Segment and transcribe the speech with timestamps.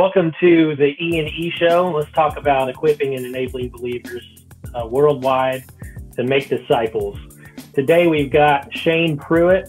[0.00, 1.92] Welcome to the E and E Show.
[1.94, 4.24] Let's talk about equipping and enabling believers
[4.74, 5.62] uh, worldwide
[6.16, 7.18] to make disciples.
[7.74, 9.68] Today we've got Shane Pruitt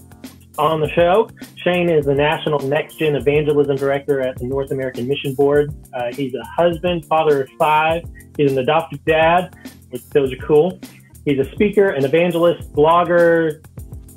[0.57, 1.29] on the show.
[1.57, 5.75] Shane is the National Next Gen Evangelism Director at the North American Mission Board.
[5.93, 8.05] Uh, he's a husband, father of five.
[8.37, 9.53] He's an adopted dad,
[9.89, 10.79] which those are cool.
[11.25, 13.61] He's a speaker, an evangelist, blogger,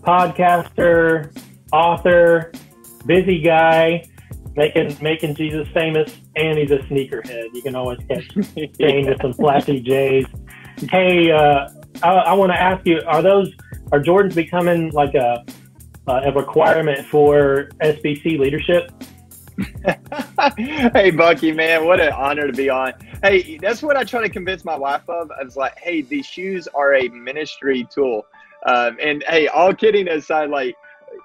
[0.04, 1.36] podcaster,
[1.72, 2.52] author,
[3.04, 4.04] busy guy
[4.56, 7.54] making making Jesus famous, and he's a sneakerhead.
[7.54, 8.30] You can always catch
[8.80, 10.26] Shane with some flashy J's.
[10.90, 11.68] Hey, uh,
[12.02, 13.52] I, I want to ask you: Are those
[13.92, 15.44] are Jordans becoming like a
[16.06, 18.90] a requirement for SBC leadership?
[20.56, 22.92] hey, Bucky, man, what an honor to be on.
[23.22, 25.30] Hey, that's what I try to convince my wife of.
[25.30, 28.26] I was like, hey, these shoes are a ministry tool.
[28.66, 30.74] Um, and hey, all kidding aside, like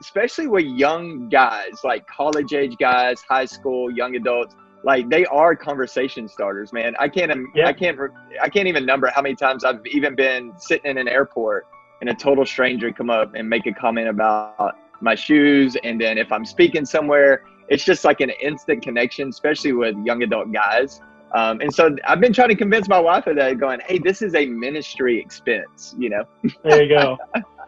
[0.02, 5.56] especially with young guys, like college age guys, high school, young adults, like they are
[5.56, 6.96] conversation starters, man.
[7.00, 7.68] I can't, yeah.
[7.68, 8.00] I can't,
[8.42, 11.68] I can't even number how many times I've even been sitting in an airport
[12.02, 15.76] and a total stranger come up and make a comment about my shoes.
[15.84, 20.24] And then if I'm speaking somewhere, it's just like an instant connection, especially with young
[20.24, 21.02] adult guys.
[21.34, 24.24] Um, and so I've been trying to convince my wife of that, going, "Hey, this
[24.24, 26.24] is a ministry expense," you know.
[26.64, 27.18] there you go.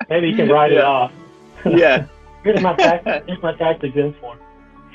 [0.10, 0.80] and you can write yeah.
[0.80, 1.12] it off.
[1.66, 2.06] yeah.
[2.44, 3.03] Here's my tax.
[3.28, 3.56] here's my
[4.20, 4.39] form.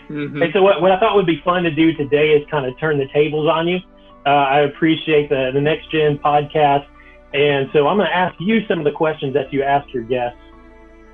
[0.08, 0.42] Mm-hmm.
[0.42, 2.78] Hey, so what, what I thought would be fun to do today is kind of
[2.78, 3.78] turn the tables on you.
[4.24, 6.86] Uh, I appreciate the the Next Gen podcast,
[7.32, 10.02] and so I'm going to ask you some of the questions that you ask your
[10.02, 10.38] guests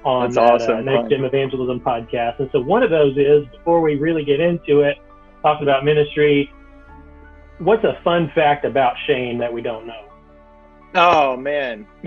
[0.04, 0.78] on That's that, awesome.
[0.78, 2.40] uh, Next Gen Evangelism podcast.
[2.40, 4.98] And so one of those is before we really get into it,
[5.42, 6.50] talking about ministry.
[7.58, 10.08] What's a fun fact about Shane that we don't know?
[10.94, 11.86] Oh man.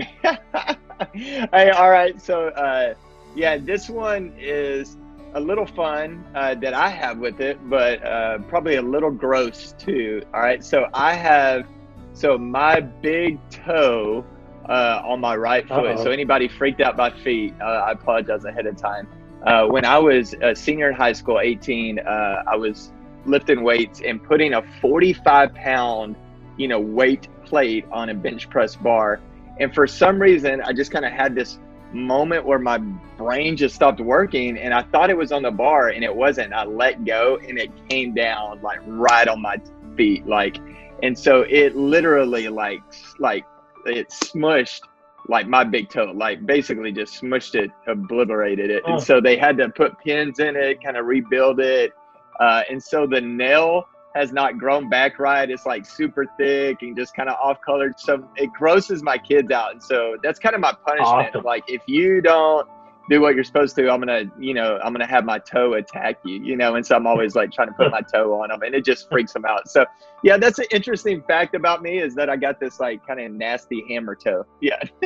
[1.12, 2.20] hey, all right.
[2.20, 2.48] So.
[2.48, 2.94] Uh,
[3.36, 4.96] yeah, this one is
[5.34, 9.74] a little fun uh, that I have with it, but uh, probably a little gross
[9.78, 10.22] too.
[10.32, 11.66] All right, so I have
[12.14, 14.24] so my big toe
[14.68, 15.86] uh, on my right foot.
[15.86, 16.04] Uh-oh.
[16.04, 19.06] So anybody freaked out by feet, uh, I apologize ahead of time.
[19.44, 22.90] Uh, when I was a senior in high school, 18, uh, I was
[23.26, 26.16] lifting weights and putting a 45 pound,
[26.56, 29.20] you know, weight plate on a bench press bar.
[29.60, 31.58] And for some reason, I just kind of had this
[31.92, 32.78] moment where my
[33.16, 36.52] brain just stopped working and I thought it was on the bar and it wasn't.
[36.52, 39.60] I let go and it came down like right on my
[39.96, 40.26] feet.
[40.26, 40.58] Like,
[41.02, 42.82] and so it literally like,
[43.18, 43.44] like
[43.84, 44.80] it smushed
[45.28, 48.82] like my big toe, like basically just smushed it, obliterated it.
[48.86, 48.94] Oh.
[48.94, 51.92] And so they had to put pins in it, kind of rebuild it.
[52.38, 55.48] Uh, and so the nail has not grown back right.
[55.48, 57.98] It's like super thick and just kind of off colored.
[57.98, 59.72] So it grosses my kids out.
[59.72, 61.28] And so that's kind of my punishment.
[61.28, 61.44] Awesome.
[61.44, 62.66] Like if you don't
[63.08, 66.18] do what you're supposed to, I'm gonna, you know, I'm gonna have my toe attack
[66.24, 66.74] you, you know.
[66.74, 69.08] And so I'm always like trying to put my toe on them, and it just
[69.08, 69.68] freaks them out.
[69.68, 69.84] So
[70.24, 73.30] yeah, that's an interesting fact about me is that I got this like kind of
[73.32, 74.44] nasty hammer toe.
[74.60, 74.82] Yeah.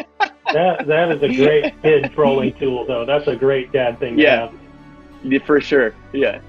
[0.53, 3.05] that that is a great kid trolling tool, though.
[3.05, 4.19] That's a great dad thing.
[4.19, 4.51] yeah.
[5.23, 5.43] Have.
[5.45, 5.95] For sure.
[6.15, 6.41] Yeah.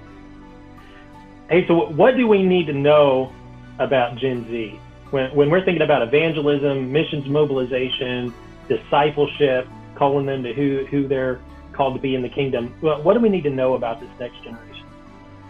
[1.52, 3.34] Hey, so what do we need to know
[3.78, 4.80] about Gen Z?
[5.10, 8.34] When, when we're thinking about evangelism, missions mobilization,
[8.70, 11.42] discipleship, calling them to who, who they're
[11.74, 14.42] called to be in the kingdom, what do we need to know about this next
[14.42, 14.86] generation?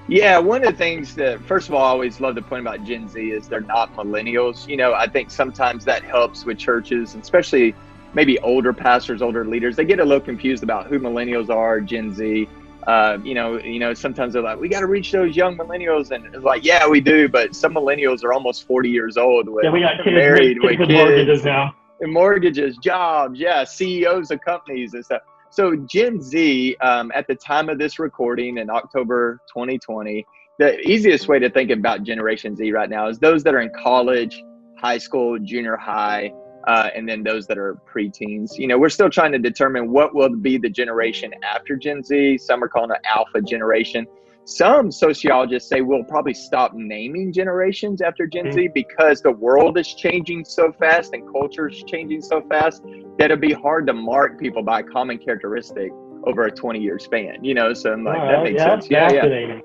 [0.08, 2.84] Yeah, one of the things that, first of all, I always love to point about
[2.84, 4.68] Gen Z is they're not millennials.
[4.68, 7.76] You know, I think sometimes that helps with churches, especially
[8.16, 9.76] maybe older pastors, older leaders.
[9.76, 12.50] They get a little confused about who millennials are, Gen Z
[12.88, 16.12] uh, you know, you know, sometimes they're like, we got to reach those young millennials,
[16.12, 19.48] and it's like, yeah, we do, but some millennials are almost forty years old.
[19.48, 23.64] With, yeah, we got kids, married kids, with kids, mortgages now, and mortgages, jobs, yeah,
[23.64, 25.22] CEOs of companies and stuff.
[25.52, 30.26] So Gen Z, um, at the time of this recording in October 2020,
[30.58, 33.72] the easiest way to think about Generation Z right now is those that are in
[33.84, 34.44] college,
[34.78, 36.32] high school, junior high,
[36.68, 38.58] uh, and then those that are preteens.
[38.58, 42.38] You know, we're still trying to determine what will be the generation after Gen Z.
[42.40, 44.06] Some are calling it alpha generation.
[44.44, 48.54] Some sociologists say we'll probably stop naming generations after Gen mm.
[48.54, 52.84] Z because the world is changing so fast and culture is changing so fast
[53.20, 55.92] that it'd be hard to mark people by a common characteristic
[56.26, 57.44] over a 20 year span.
[57.44, 58.90] You know, so I'm like, that makes yeah, sense.
[58.90, 59.60] Yeah, yeah.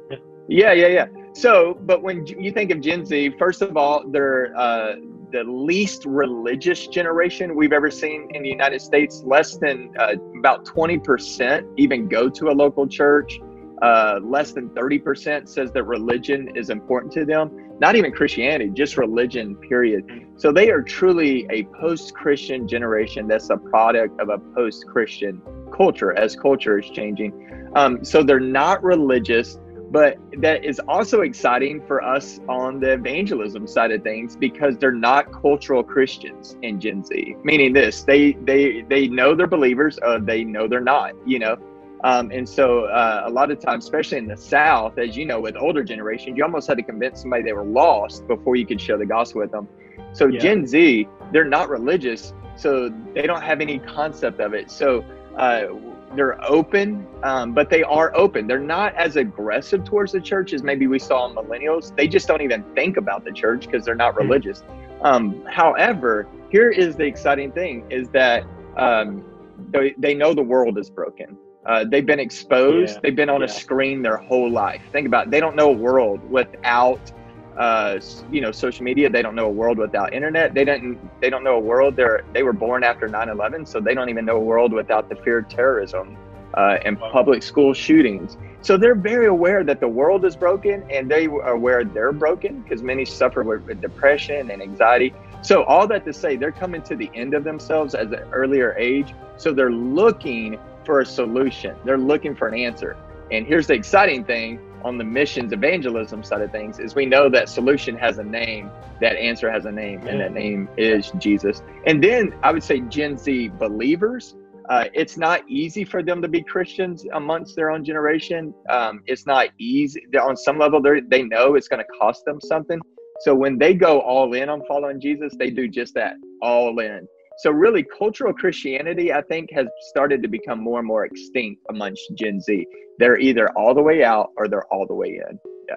[0.49, 1.07] Yeah, yeah, yeah.
[1.33, 4.95] So, but when you think of Gen Z, first of all, they're uh,
[5.37, 9.23] the least religious generation we've ever seen in the United States.
[9.23, 13.39] Less than uh, about 20% even go to a local church.
[13.83, 17.51] Uh, less than 30% says that religion is important to them.
[17.79, 20.27] Not even Christianity, just religion, period.
[20.37, 25.43] So they are truly a post Christian generation that's a product of a post Christian
[25.77, 27.71] culture as culture is changing.
[27.75, 29.59] Um, so they're not religious
[29.97, 34.93] but that is also exciting for us on the evangelism side of things because they're
[34.93, 37.35] not cultural Christians in Gen Z.
[37.45, 41.15] Meaning this, they they they know they're believers, uh, they know they're not.
[41.25, 41.57] You know,
[42.05, 45.41] um, and so uh, a lot of times, especially in the South, as you know,
[45.41, 48.79] with older generations, you almost had to convince somebody they were lost before you could
[48.79, 49.67] share the gospel with them.
[50.13, 50.41] So yeah.
[50.41, 54.71] Gen Z, they're not religious, so they don't have any concept of it.
[54.71, 55.03] So
[55.39, 55.69] uh,
[56.17, 58.47] they're open, um, but they are open.
[58.47, 61.95] They're not as aggressive towards the church as maybe we saw in millennials.
[61.97, 64.23] They just don't even think about the church because they're not hmm.
[64.23, 64.65] religious.
[65.03, 68.45] Um, however, here is the exciting thing: is that
[68.77, 69.25] um,
[69.71, 71.37] they, they know the world is broken.
[71.67, 72.95] Uh, they've been exposed.
[72.95, 73.01] Yeah.
[73.03, 73.47] They've been on yeah.
[73.47, 74.83] a screen their whole life.
[74.93, 75.31] Think about it.
[75.33, 77.13] They don't know a world without
[77.57, 78.01] uh,
[78.31, 80.55] you know social media they don't know a world without internet.
[80.55, 83.95] They don't they don't know a world they're they were born after 9-11 so they
[83.95, 86.17] don't even know a world without the fear of terrorism
[86.55, 88.37] uh, and public school shootings.
[88.63, 92.63] So they're very aware that the world is broken and they are aware they're broken
[92.63, 95.15] because many suffer with depression and anxiety.
[95.43, 98.75] So all that to say they're coming to the end of themselves at an earlier
[98.77, 101.77] age so they're looking for a solution.
[101.85, 102.97] They're looking for an answer.
[103.31, 107.29] And here's the exciting thing on the missions evangelism side of things is we know
[107.29, 108.71] that solution has a name,
[109.01, 111.63] that answer has a name, and that name is Jesus.
[111.87, 114.37] And then I would say Gen Z believers.
[114.69, 118.53] Uh, it's not easy for them to be Christians amongst their own generation.
[118.69, 120.03] Um, it's not easy.
[120.21, 122.81] On some level, they know it's going to cost them something.
[123.21, 127.07] So when they go all in on following Jesus, they do just that, all in.
[127.39, 132.03] So really, cultural Christianity, I think, has started to become more and more extinct amongst
[132.15, 132.67] Gen Z.
[132.99, 135.39] They're either all the way out or they're all the way in.
[135.69, 135.77] Yeah.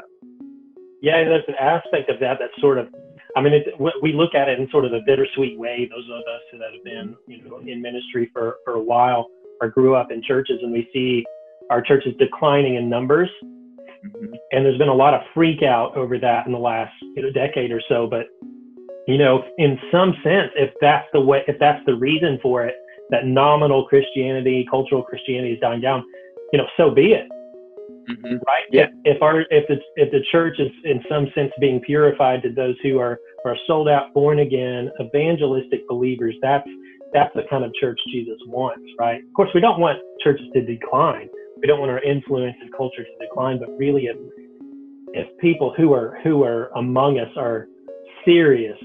[1.01, 2.87] Yeah, there's an aspect of that that's sort of,
[3.35, 3.65] I mean, it,
[4.01, 5.89] we look at it in sort of a bittersweet way.
[5.91, 9.27] Those of us that have been, you know, in ministry for, for a while
[9.61, 11.25] or grew up in churches, and we see
[11.69, 13.29] our churches declining in numbers.
[13.43, 14.33] Mm-hmm.
[14.51, 17.31] And there's been a lot of freak out over that in the last you know,
[17.31, 18.07] decade or so.
[18.07, 18.27] But
[19.09, 22.75] you know, in some sense, if that's the way, if that's the reason for it,
[23.09, 26.05] that nominal Christianity, cultural Christianity is dying down,
[26.53, 27.27] you know, so be it.
[28.07, 28.35] Mm-hmm.
[28.35, 28.65] Right?
[28.71, 28.83] Yeah.
[29.05, 32.51] If, if our if the if the church is in some sense being purified to
[32.53, 36.69] those who are are sold out, born again, evangelistic believers, that's
[37.11, 39.23] that's the kind of church Jesus wants, right?
[39.23, 41.29] Of course, we don't want churches to decline.
[41.57, 44.17] We don't want our influence and culture to decline, but really, if
[45.13, 47.67] if people who are who are among us are
[48.23, 48.77] serious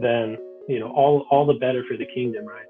[0.00, 0.36] then
[0.68, 2.66] you know all all the better for the kingdom, right?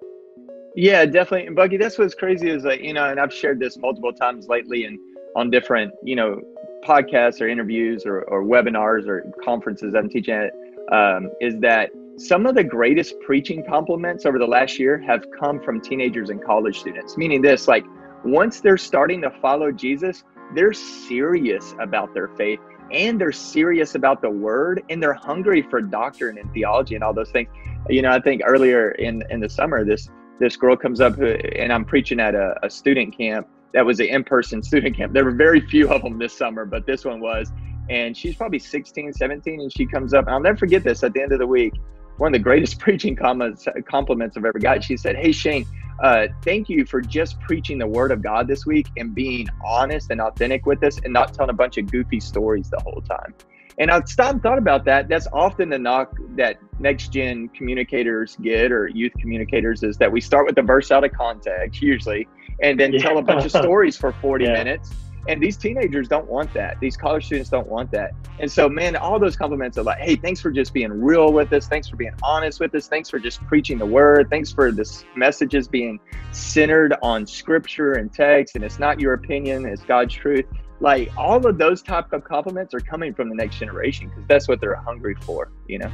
[0.74, 1.48] Yeah, definitely.
[1.48, 4.48] And Bucky, that's what's crazy is like you know, and I've shared this multiple times
[4.48, 4.98] lately, and
[5.36, 6.40] on different you know
[6.84, 10.52] podcasts or interviews or, or webinars or conferences I'm teaching at,
[10.92, 15.60] um, is that some of the greatest preaching compliments over the last year have come
[15.60, 17.16] from teenagers and college students.
[17.16, 17.84] Meaning this, like
[18.24, 22.60] once they're starting to follow Jesus, they're serious about their faith
[22.92, 27.14] and they're serious about the word and they're hungry for doctrine and theology and all
[27.14, 27.48] those things.
[27.88, 30.08] You know, I think earlier in in the summer, this
[30.38, 34.06] this girl comes up and I'm preaching at a, a student camp that was an
[34.06, 35.12] in-person student camp.
[35.12, 37.50] There were very few of them this summer, but this one was.
[37.90, 41.12] And she's probably 16, 17, and she comes up, and I'll never forget this at
[41.14, 41.74] the end of the week.
[42.18, 44.84] One of the greatest preaching comments, compliments I've ever got.
[44.84, 45.66] She said, Hey, Shane,
[46.02, 50.10] uh, thank you for just preaching the word of God this week and being honest
[50.10, 53.32] and authentic with us and not telling a bunch of goofy stories the whole time.
[53.78, 55.08] And I've stopped and thought about that.
[55.08, 60.20] That's often the knock that next gen communicators get or youth communicators is that we
[60.20, 62.28] start with the verse out of context, usually,
[62.60, 63.00] and then yeah.
[63.00, 64.52] tell a bunch of stories for 40 yeah.
[64.52, 64.90] minutes
[65.28, 66.80] and these teenagers don't want that.
[66.80, 68.12] These college students don't want that.
[68.40, 71.52] And so, man, all those compliments are like, hey, thanks for just being real with
[71.52, 71.68] us.
[71.68, 72.88] Thanks for being honest with us.
[72.88, 74.30] Thanks for just preaching the word.
[74.30, 76.00] Thanks for this messages being
[76.32, 78.56] centered on scripture and text.
[78.56, 80.46] And it's not your opinion, it's God's truth.
[80.80, 84.48] Like all of those type of compliments are coming from the next generation because that's
[84.48, 85.90] what they're hungry for, you know?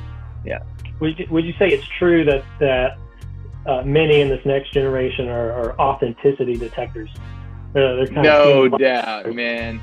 [0.47, 0.61] Yeah.
[1.01, 2.99] Would you, would you say it's true that, that
[3.67, 7.11] uh, many in this next generation are, are authenticity detectors?
[7.75, 9.81] Uh, no doubt, man.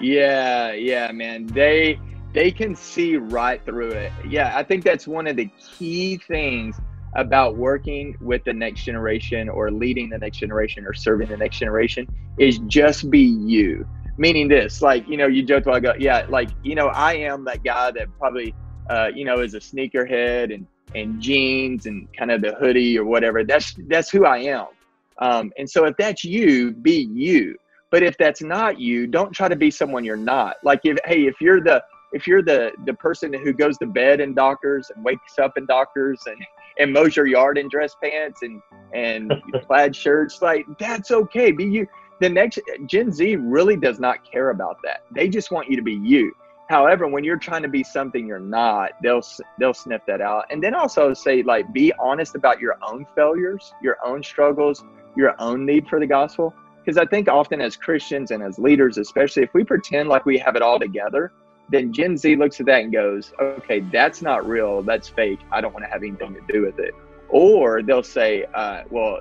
[0.00, 1.46] Yeah, yeah, man.
[1.46, 1.98] They
[2.32, 4.12] they can see right through it.
[4.28, 6.78] Yeah, I think that's one of the key things
[7.14, 11.58] about working with the next generation or leading the next generation or serving the next
[11.58, 12.06] generation
[12.38, 13.86] is just be you.
[14.18, 17.44] Meaning this, like, you know, you joke I go, yeah, like, you know, I am
[17.44, 18.54] that guy that probably,
[18.88, 23.04] uh, you know, is a sneakerhead and, and jeans and kind of the hoodie or
[23.04, 23.44] whatever.
[23.44, 24.66] That's, that's who I am.
[25.18, 27.56] Um, and so if that's you, be you.
[27.90, 30.56] But if that's not you, don't try to be someone you're not.
[30.64, 31.82] Like if hey, if you're the
[32.12, 35.66] if you're the the person who goes to bed in Dockers and wakes up in
[35.66, 36.36] Dockers and
[36.78, 38.60] and mows your yard in dress pants and
[38.92, 39.32] and
[39.66, 41.52] plaid shirts, like that's okay.
[41.52, 41.86] Be you.
[42.20, 45.02] the next Gen Z really does not care about that.
[45.14, 46.32] They just want you to be you.
[46.68, 49.22] However, when you're trying to be something you're not, they'll
[49.58, 50.46] they'll sniff that out.
[50.50, 54.84] And then also say like be honest about your own failures, your own struggles,
[55.16, 56.54] your own need for the gospel.
[56.84, 60.38] Because I think often as Christians and as leaders, especially if we pretend like we
[60.38, 61.32] have it all together,
[61.68, 64.82] then Gen Z looks at that and goes, "Okay, that's not real.
[64.82, 65.40] That's fake.
[65.50, 66.94] I don't want to have anything to do with it."
[67.28, 69.18] Or they'll say, uh, "Well,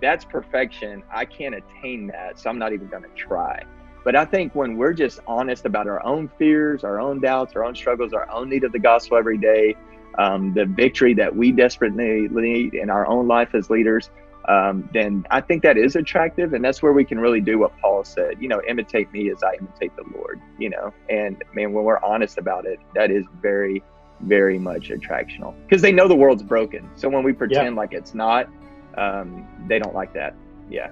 [0.00, 1.02] that's perfection.
[1.12, 3.62] I can't attain that, so I'm not even going to try."
[4.04, 7.64] But I think when we're just honest about our own fears, our own doubts, our
[7.64, 9.76] own struggles, our own need of the gospel every day,
[10.18, 14.10] um, the victory that we desperately need in our own life as leaders,
[14.48, 16.52] um, then I think that is attractive.
[16.52, 19.42] And that's where we can really do what Paul said, you know, imitate me as
[19.42, 20.92] I imitate the Lord, you know.
[21.08, 23.82] And man, when we're honest about it, that is very,
[24.20, 26.88] very much attractional because they know the world's broken.
[26.94, 27.80] So when we pretend yeah.
[27.80, 28.48] like it's not,
[28.96, 30.34] um, they don't like that.
[30.70, 30.90] Yeah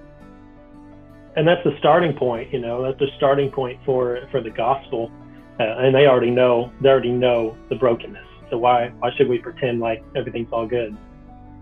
[1.35, 2.51] and that's the starting point.
[2.51, 5.11] You know, that's the starting point for for the gospel,
[5.59, 8.25] uh, and they already know they already know the brokenness.
[8.49, 10.95] So why why should we pretend like everything's all good?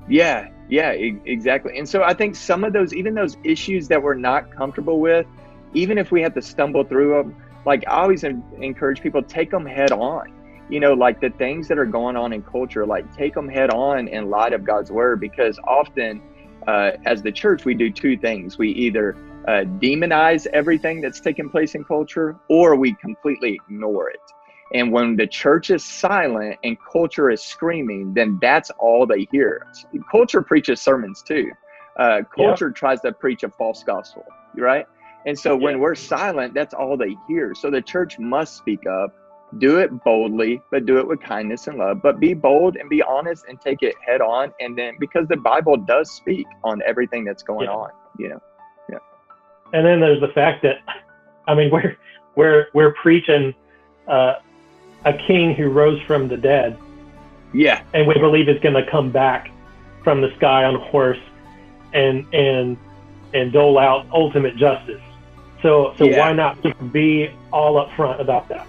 [0.07, 1.77] Yeah, yeah, e- exactly.
[1.77, 5.25] And so I think some of those, even those issues that we're not comfortable with,
[5.73, 7.35] even if we have to stumble through them,
[7.65, 10.33] like I always encourage people take them head on.
[10.69, 13.71] You know, like the things that are going on in culture, like take them head
[13.71, 16.21] on in light of God's word, because often
[16.67, 19.15] uh, as the church we do two things: we either
[19.47, 24.21] uh, demonize everything that's taking place in culture or we completely ignore it.
[24.73, 29.65] And when the church is silent and culture is screaming, then that's all they hear.
[30.11, 31.51] Culture preaches sermons too.
[31.97, 32.73] Uh, culture yeah.
[32.73, 34.85] tries to preach a false gospel, right?
[35.25, 35.81] And so when yeah.
[35.81, 37.53] we're silent, that's all they hear.
[37.53, 39.13] So the church must speak up,
[39.57, 42.01] do it boldly, but do it with kindness and love.
[42.01, 44.53] But be bold and be honest and take it head on.
[44.59, 47.75] And then because the Bible does speak on everything that's going yeah.
[47.75, 48.41] on, you know
[48.89, 48.99] Yeah.
[49.73, 50.77] and then there's the fact that,
[51.47, 51.97] I mean, we're
[52.35, 53.53] we're we're preaching
[54.07, 54.35] uh,
[55.05, 56.77] a king who rose from the dead.
[57.53, 57.81] Yeah.
[57.93, 59.51] And we believe is going to come back
[60.03, 61.19] from the sky on a horse
[61.93, 62.77] and and
[63.33, 65.01] and dole out ultimate justice.
[65.61, 66.19] So so yeah.
[66.19, 68.67] why not just be all up front about that?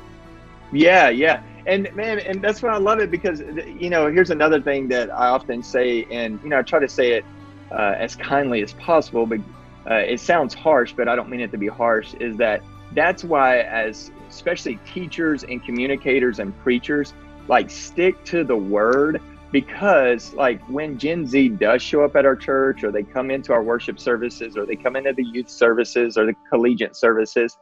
[0.73, 1.43] Yeah, yeah.
[1.67, 3.41] And man, and that's why I love it because
[3.79, 6.89] you know, here's another thing that I often say and you know, I try to
[6.89, 7.25] say it
[7.71, 9.41] uh, as kindly as possible, but
[9.89, 13.25] uh, it sounds harsh, but I don't mean it to be harsh, is that that's
[13.25, 17.13] why, as especially teachers and communicators and preachers,
[17.49, 19.21] like stick to the word
[19.53, 23.53] because, like, when Gen Z does show up at our church or they come into
[23.53, 27.57] our worship services or they come into the youth services or the collegiate services,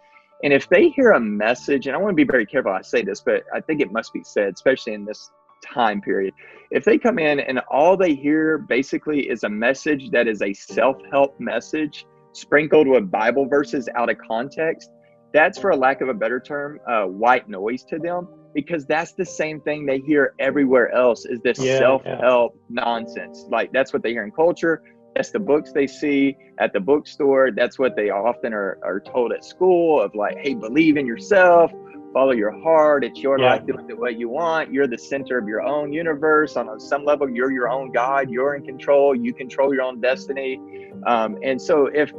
[0.44, 3.02] and if they hear a message, and I want to be very careful I say
[3.02, 5.30] this, but I think it must be said, especially in this
[5.64, 6.34] time period.
[6.70, 10.52] If they come in and all they hear basically is a message that is a
[10.52, 14.90] self help message sprinkled with Bible verses out of context,
[15.32, 19.12] that's for a lack of a better term, uh, white noise to them because that's
[19.12, 22.82] the same thing they hear everywhere else is this yeah, self help yeah.
[22.82, 23.44] nonsense.
[23.48, 24.82] Like that's what they hear in culture.
[25.14, 27.50] That's the books they see at the bookstore.
[27.50, 31.72] That's what they often are, are told at school of like, hey, believe in yourself
[32.12, 33.04] follow your heart.
[33.04, 33.52] It's your yeah.
[33.52, 33.66] life.
[33.66, 34.72] Do it the way you want.
[34.72, 36.56] You're the center of your own universe.
[36.56, 38.30] On some level, you're your own God.
[38.30, 39.14] You're in control.
[39.14, 40.60] You control your own destiny.
[41.06, 42.12] Um, and so, if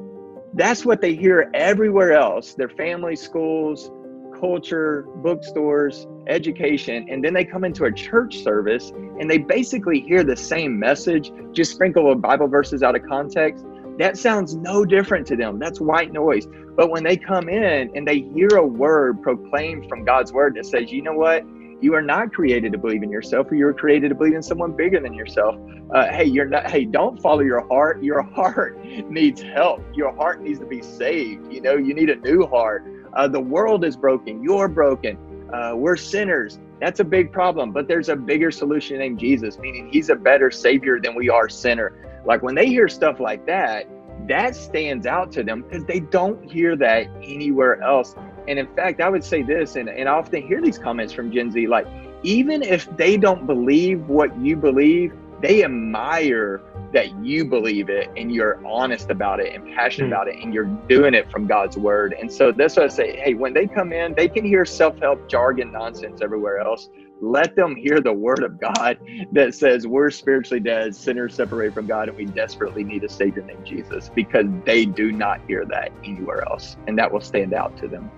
[0.60, 3.92] that's what they hear everywhere else, their family, schools,
[4.40, 10.24] culture, bookstores, education, and then they come into a church service and they basically hear
[10.24, 13.66] the same message, just sprinkle with Bible verses out of context
[14.00, 15.60] that sounds no different to them.
[15.60, 16.48] That's white noise.
[16.78, 20.66] But when they come in and they hear a word proclaimed from God's word that
[20.66, 21.44] says, you know what?
[21.82, 24.44] You are not created to believe in yourself, or you are created to believe in
[24.44, 25.56] someone bigger than yourself.
[25.94, 26.70] Uh, hey, you're not.
[26.70, 28.04] Hey, don't follow your heart.
[28.04, 29.82] Your heart needs help.
[29.94, 31.52] Your heart needs to be saved.
[31.52, 32.86] You know, you need a new heart.
[33.14, 34.44] Uh, the world is broken.
[34.44, 35.18] You're broken.
[35.54, 36.60] Uh, we're sinners.
[36.82, 37.72] That's a big problem.
[37.72, 41.48] But there's a bigger solution named Jesus, meaning He's a better Savior than we are
[41.48, 42.22] sinner.
[42.26, 43.88] Like when they hear stuff like that,
[44.28, 48.16] that stands out to them because they don't hear that anywhere else.
[48.50, 51.32] And in fact, I would say this, and, and I often hear these comments from
[51.32, 51.88] Gen Z like,
[52.24, 58.34] even if they don't believe what you believe, they admire that you believe it and
[58.34, 60.14] you're honest about it and passionate mm.
[60.14, 62.14] about it and you're doing it from God's word.
[62.20, 63.16] And so that's what I say.
[63.18, 66.90] Hey, when they come in, they can hear self help jargon nonsense everywhere else
[67.22, 68.98] let them hear the word of God
[69.32, 73.44] that says we're spiritually dead, sinners separated from God, and we desperately need a Savior
[73.44, 76.78] named Jesus because they do not hear that anywhere else.
[76.88, 78.10] And that will stand out to them.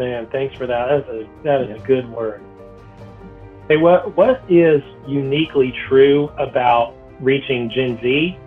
[0.00, 0.86] Man, thanks for that.
[0.88, 2.42] That's a, that is a good word.
[3.68, 8.38] Hey, what, what is uniquely true about reaching Gen Z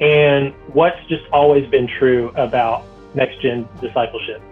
[0.00, 4.42] and what's just always been true about next gen discipleship?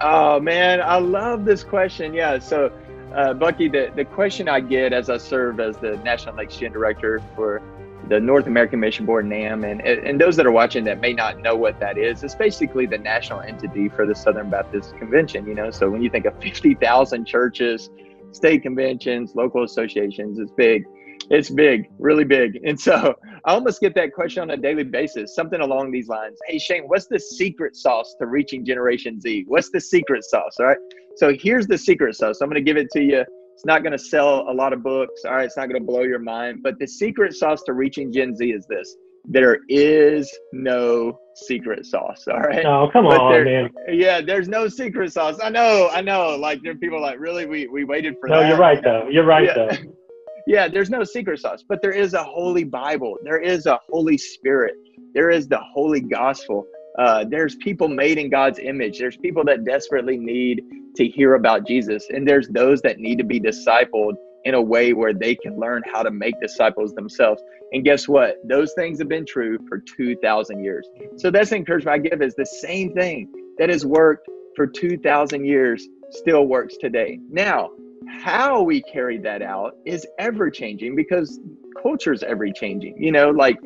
[0.00, 2.12] Oh man, I love this question.
[2.12, 2.72] Yeah, so
[3.14, 6.72] uh, Bucky, the, the question I get as I serve as the National Next Gen
[6.72, 7.62] Director for
[8.08, 11.38] the North American Mission Board, NAMB, and, and those that are watching that may not
[11.40, 15.46] know what that is, it's basically the national entity for the Southern Baptist Convention.
[15.46, 17.90] You know, so when you think of 50,000 churches,
[18.32, 20.84] state conventions, local associations, it's big.
[21.30, 22.58] It's big, really big.
[22.64, 26.38] And so I almost get that question on a daily basis, something along these lines.
[26.46, 29.44] Hey, Shane, what's the secret sauce to reaching Generation Z?
[29.46, 30.56] What's the secret sauce?
[30.58, 30.78] All right.
[31.16, 32.40] So here's the secret sauce.
[32.40, 33.24] I'm going to give it to you.
[33.58, 35.22] It's not going to sell a lot of books.
[35.26, 35.44] All right.
[35.44, 36.60] It's not going to blow your mind.
[36.62, 42.28] But the secret sauce to reaching Gen Z is this there is no secret sauce.
[42.28, 42.64] All right.
[42.64, 43.70] Oh, come but on, there, man.
[43.88, 45.40] Yeah, there's no secret sauce.
[45.42, 46.36] I know, I know.
[46.36, 47.46] Like there are people like, really?
[47.46, 48.34] We we waited for that.
[48.36, 48.48] no, that.
[48.48, 49.08] you're right though.
[49.10, 49.54] You're right yeah.
[49.54, 49.92] though.
[50.46, 53.18] yeah, there's no secret sauce, but there is a holy Bible.
[53.24, 54.74] There is a Holy Spirit.
[55.14, 56.64] There is the holy gospel.
[56.98, 58.98] Uh, there's people made in God's image.
[58.98, 60.62] There's people that desperately need
[60.96, 62.06] to hear about Jesus.
[62.10, 64.14] And there's those that need to be discipled
[64.44, 67.42] in a way where they can learn how to make disciples themselves.
[67.72, 68.36] And guess what?
[68.44, 70.88] Those things have been true for 2,000 years.
[71.16, 75.44] So that's the encouragement I give is the same thing that has worked for 2,000
[75.44, 77.20] years still works today.
[77.30, 77.70] Now,
[78.08, 81.38] how we carry that out is ever changing because
[81.82, 83.58] culture is ever changing you know like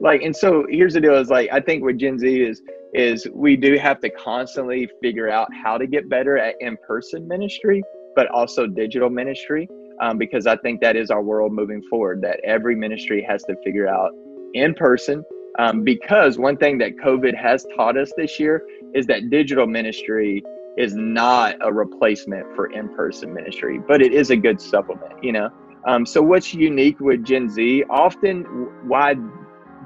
[0.00, 2.62] like and so here's the deal is like i think with gen z is
[2.92, 7.82] is we do have to constantly figure out how to get better at in-person ministry
[8.14, 9.68] but also digital ministry
[10.00, 13.54] um, because i think that is our world moving forward that every ministry has to
[13.64, 14.10] figure out
[14.54, 15.24] in person
[15.58, 18.62] um, because one thing that covid has taught us this year
[18.94, 20.42] is that digital ministry
[20.76, 25.48] is not a replacement for in-person ministry, but it is a good supplement, you know.
[25.86, 27.84] Um, so what's unique with Gen Z?
[27.88, 28.42] Often
[28.86, 29.14] why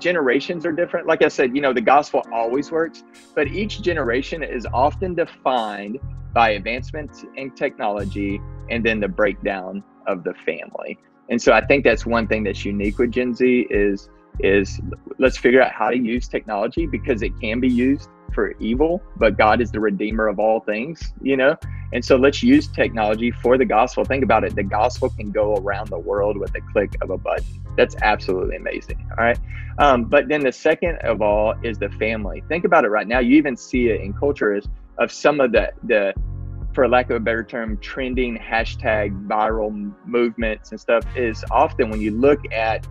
[0.00, 1.06] generations are different.
[1.06, 5.98] Like I said, you know, the gospel always works, but each generation is often defined
[6.32, 10.98] by advancements in technology and then the breakdown of the family.
[11.28, 14.08] And so I think that's one thing that's unique with Gen Z is
[14.38, 14.80] is
[15.18, 19.36] let's figure out how to use technology because it can be used for evil, but
[19.36, 21.56] God is the redeemer of all things, you know?
[21.92, 24.05] And so let's use technology for the gospel.
[24.05, 24.55] Think about it.
[24.55, 27.44] The gospel can go around the world with a click of a button.
[27.76, 29.05] That's absolutely amazing.
[29.18, 29.38] All right.
[29.79, 32.42] Um, but then the second of all is the family.
[32.48, 33.18] Think about it right now.
[33.18, 36.14] You even see it in culture is of some of the, the,
[36.74, 42.00] for lack of a better term, trending hashtag viral movements and stuff is often when
[42.00, 42.87] you look at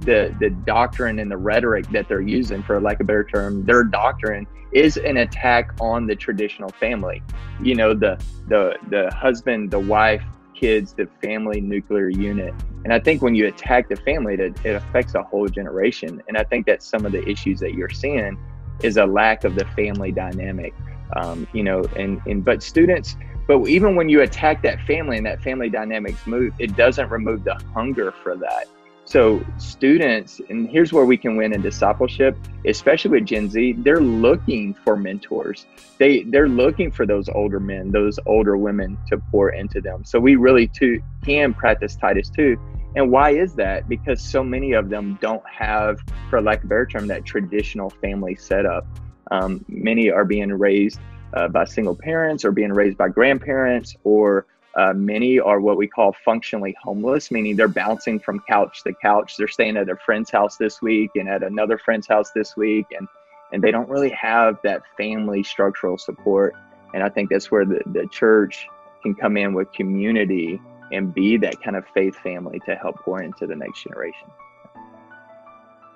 [0.00, 3.64] the the doctrine and the rhetoric that they're using for lack of a better term
[3.64, 7.22] their doctrine is an attack on the traditional family.
[7.62, 10.22] You know the the the husband the wife
[10.54, 12.54] kids the family nuclear unit.
[12.84, 16.22] And i think when you attack the family it, it affects a whole generation.
[16.28, 18.38] And i think that's some of the issues that you're seeing
[18.82, 20.74] is a lack of the family dynamic
[21.16, 25.26] um, you know and and but students but even when you attack that family and
[25.26, 28.68] that family dynamics move it doesn't remove the hunger for that
[29.08, 34.02] so students, and here's where we can win in discipleship, especially with Gen Z, they're
[34.02, 35.64] looking for mentors.
[35.96, 40.04] They they're looking for those older men, those older women to pour into them.
[40.04, 42.58] So we really too can practice Titus two.
[42.96, 43.88] And why is that?
[43.88, 47.88] Because so many of them don't have, for lack of a better term, that traditional
[47.88, 48.86] family setup.
[49.30, 51.00] Um, many are being raised
[51.32, 54.46] uh, by single parents or being raised by grandparents or
[54.78, 59.34] uh, many are what we call functionally homeless, meaning they're bouncing from couch to couch.
[59.36, 62.86] They're staying at a friend's house this week and at another friend's house this week,
[62.96, 63.08] and
[63.50, 66.54] and they don't really have that family structural support.
[66.94, 68.68] And I think that's where the, the church
[69.02, 70.60] can come in with community
[70.92, 74.28] and be that kind of faith family to help pour into the next generation.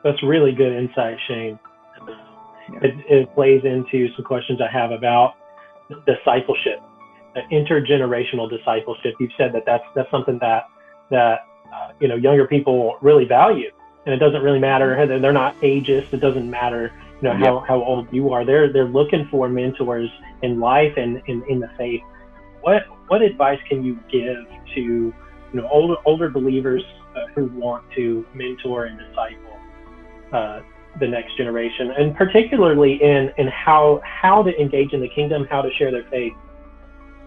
[0.03, 1.59] That's really good insight, Shane.
[2.73, 2.79] Yeah.
[2.83, 5.35] It, it plays into some questions I have about
[6.07, 6.81] discipleship
[7.51, 9.14] intergenerational discipleship.
[9.21, 10.68] You've said that that's that's something that
[11.11, 11.40] that
[11.73, 13.71] uh, you know younger people really value,
[14.07, 15.07] and it doesn't really matter.
[15.07, 16.12] They're not ageist.
[16.12, 16.92] It doesn't matter
[17.23, 18.45] you know how, how old you are.
[18.45, 20.11] They're they're looking for mentors
[20.42, 22.01] in life and in, in the faith.
[22.62, 24.37] What what advice can you give
[24.75, 25.14] to you
[25.53, 26.83] know older older believers
[27.16, 29.59] uh, who want to mentor and disciple
[30.33, 30.61] uh,
[30.99, 35.62] the next generation, and particularly in in how how to engage in the kingdom, how
[35.62, 36.33] to share their faith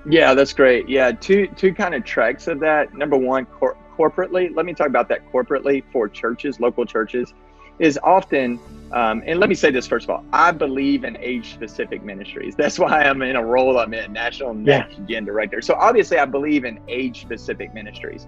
[0.07, 0.87] yeah, that's great.
[0.87, 2.93] Yeah, two two kind of tracks of that.
[2.93, 4.55] Number one, cor- corporately.
[4.55, 7.33] Let me talk about that corporately for churches, local churches,
[7.79, 8.59] is often.
[8.91, 10.25] Um, and let me say this first of all.
[10.31, 12.55] I believe in age-specific ministries.
[12.57, 15.61] That's why I'm in a role I'm in, national next gen director.
[15.61, 18.27] So obviously, I believe in age-specific ministries.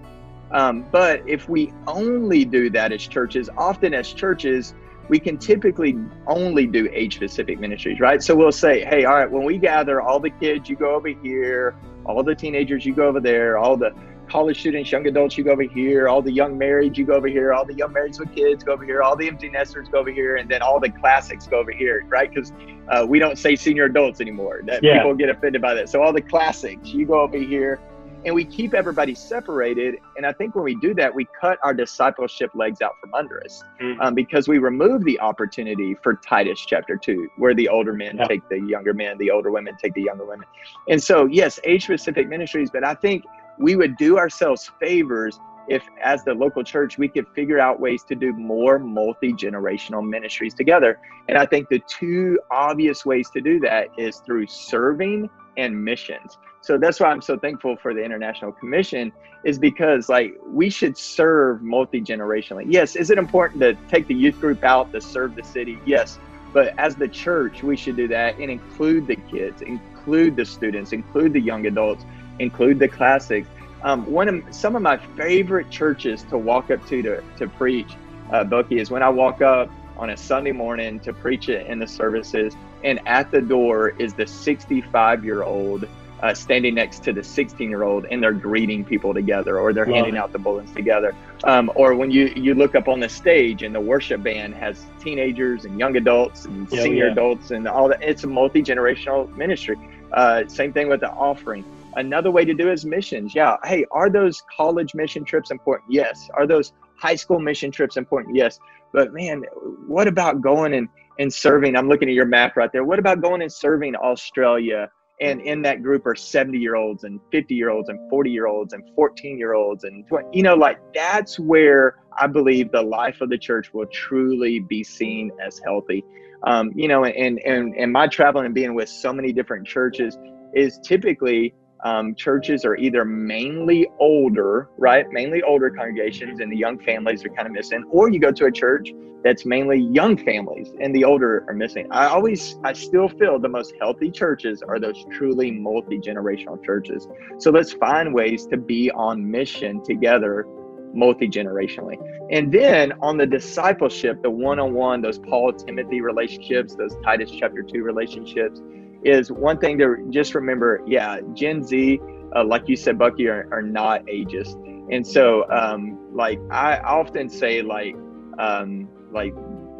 [0.50, 4.74] Um, but if we only do that as churches, often as churches,
[5.08, 8.22] we can typically only do age specific ministries, right?
[8.22, 11.08] So we'll say, hey, all right, when we gather all the kids, you go over
[11.08, 13.94] here, all the teenagers, you go over there, all the
[14.28, 17.28] college students, young adults, you go over here, all the young marrieds, you go over
[17.28, 19.98] here, all the young marrieds with kids go over here, all the empty nesters go
[19.98, 22.32] over here, and then all the classics go over here, right?
[22.32, 22.52] Because
[22.88, 24.60] uh, we don't say senior adults anymore.
[24.64, 24.98] That yeah.
[24.98, 25.88] people get offended by that.
[25.88, 27.80] So all the classics, you go over here,
[28.28, 29.96] and we keep everybody separated.
[30.18, 33.42] And I think when we do that, we cut our discipleship legs out from under
[33.42, 33.98] us mm-hmm.
[34.02, 38.26] um, because we remove the opportunity for Titus chapter two, where the older men yeah.
[38.26, 40.46] take the younger men, the older women take the younger women.
[40.90, 43.24] And so, yes, age specific ministries, but I think
[43.58, 48.02] we would do ourselves favors if as the local church we could figure out ways
[48.02, 53.60] to do more multi-generational ministries together and i think the two obvious ways to do
[53.60, 56.38] that is through serving and missions
[56.68, 59.10] so that's why i'm so thankful for the international commission
[59.42, 62.66] is because like we should serve multi-generationally.
[62.68, 65.78] Yes is it important to take the youth group out to serve the city?
[65.86, 66.18] Yes.
[66.52, 70.92] But as the church we should do that and include the kids include the students
[70.92, 72.04] include the young adults
[72.38, 73.48] include the classics.
[73.82, 77.92] Um, one of some of my favorite churches to walk up to to, to preach,
[78.32, 81.78] uh, Bucky, is when I walk up on a Sunday morning to preach it in
[81.78, 82.54] the services,
[82.84, 85.88] and at the door is the 65 year old
[86.22, 89.86] uh, standing next to the 16 year old, and they're greeting people together, or they're
[89.86, 90.18] Love handing it.
[90.18, 91.14] out the bulletins together.
[91.44, 94.84] Um, or when you you look up on the stage and the worship band has
[95.00, 97.12] teenagers and young adults and yeah, senior yeah.
[97.12, 98.02] adults and all that.
[98.02, 99.76] It's a multi generational ministry.
[100.12, 101.64] Uh, same thing with the offering.
[101.96, 103.34] Another way to do is missions.
[103.34, 103.56] Yeah.
[103.64, 105.92] Hey, are those college mission trips important?
[105.92, 106.28] Yes.
[106.34, 108.34] Are those high school mission trips important?
[108.34, 108.58] Yes.
[108.92, 109.44] But man,
[109.86, 111.76] what about going and, and serving?
[111.76, 112.84] I'm looking at your map right there.
[112.84, 114.90] What about going and serving Australia?
[115.20, 118.46] And in that group are 70 year olds and 50 year olds and 40 year
[118.46, 119.84] olds and 14 year olds.
[119.84, 123.86] And, 20, you know, like that's where I believe the life of the church will
[123.86, 126.04] truly be seen as healthy.
[126.44, 130.16] Um, you know, and, and, and my traveling and being with so many different churches
[130.54, 131.52] is typically
[131.84, 135.06] um, churches are either mainly older, right?
[135.10, 138.46] Mainly older congregations, and the young families are kind of missing, or you go to
[138.46, 138.90] a church
[139.24, 141.88] that's mainly young families and the older are missing.
[141.90, 147.06] I always, I still feel the most healthy churches are those truly multi generational churches.
[147.38, 150.46] So let's find ways to be on mission together
[150.94, 151.96] multi generationally.
[152.30, 157.30] And then on the discipleship, the one on one, those Paul Timothy relationships, those Titus
[157.30, 158.62] chapter 2 relationships,
[159.02, 162.00] is one thing to just remember yeah gen z
[162.36, 164.54] uh, like you said bucky are, are not ageist.
[164.92, 167.94] And so um, like i often say like
[168.38, 169.34] um, like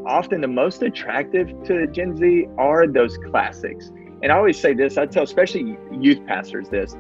[0.06, 3.90] often the most attractive to gen z are those classics.
[4.22, 6.96] And i always say this i tell especially youth pastors this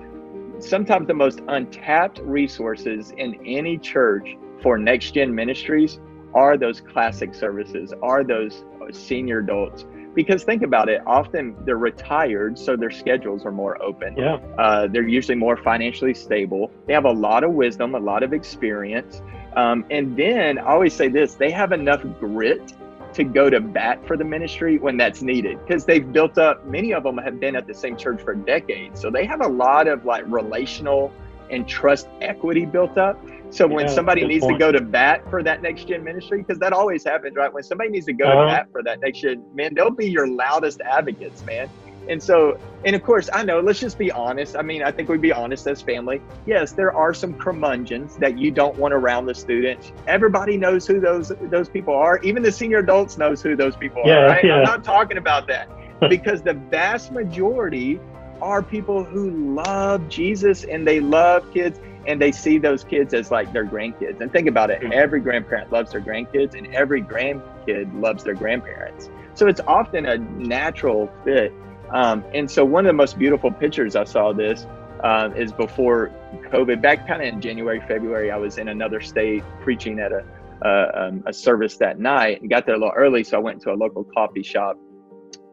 [0.60, 6.00] sometimes the most untapped resources in any church for next gen ministries
[6.34, 12.58] are those classic services are those senior adults because think about it often they're retired
[12.58, 14.16] so their schedules are more open.
[14.16, 14.38] Yeah.
[14.58, 16.70] Uh, they're usually more financially stable.
[16.86, 19.22] They have a lot of wisdom a lot of experience.
[19.56, 22.74] Um, and then i always say this they have enough grit
[23.14, 25.58] to go to bat for the ministry when that's needed.
[25.66, 29.00] Because they've built up many of them have been at the same church for decades.
[29.00, 31.12] So they have a lot of like relational
[31.50, 33.18] and trust equity built up
[33.50, 34.58] so when yeah, somebody needs point.
[34.58, 37.52] to go to bat for that next gen ministry, because that always happens, right?
[37.52, 38.44] When somebody needs to go uh-huh.
[38.44, 41.68] to bat for that next gen, man, they'll be your loudest advocates, man.
[42.08, 44.56] And so, and of course, I know, let's just be honest.
[44.56, 46.22] I mean, I think we'd be honest as family.
[46.46, 49.92] Yes, there are some curmudgeons that you don't want around the students.
[50.06, 52.18] Everybody knows who those those people are.
[52.20, 54.44] Even the senior adults knows who those people yeah, are, right?
[54.44, 54.54] Yeah.
[54.56, 55.68] I'm not talking about that.
[56.08, 58.00] because the vast majority
[58.40, 63.30] are people who love Jesus and they love kids and they see those kids as
[63.30, 64.20] like their grandkids.
[64.20, 64.92] And think about it mm-hmm.
[64.92, 69.10] every grandparent loves their grandkids, and every grandkid loves their grandparents.
[69.34, 71.52] So it's often a natural fit.
[71.92, 74.66] Um, and so one of the most beautiful pictures I saw this
[75.04, 76.10] uh, is before
[76.50, 80.24] COVID, back kind of in January, February, I was in another state preaching at a,
[80.64, 83.22] uh, um, a service that night and got there a little early.
[83.22, 84.76] So I went to a local coffee shop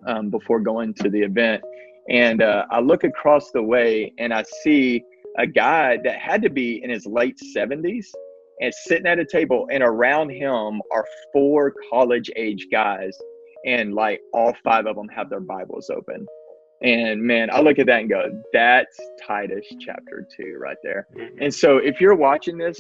[0.08, 1.64] um, before going to the event.
[2.10, 5.04] And uh, I look across the way and I see
[5.38, 8.06] a guy that had to be in his late 70s
[8.62, 13.18] and sitting at a table and around him are four college age guys
[13.66, 16.26] and like all five of them have their bibles open
[16.84, 21.42] and man i look at that and go that's titus chapter 2 right there mm-hmm.
[21.42, 22.80] and so if you're watching this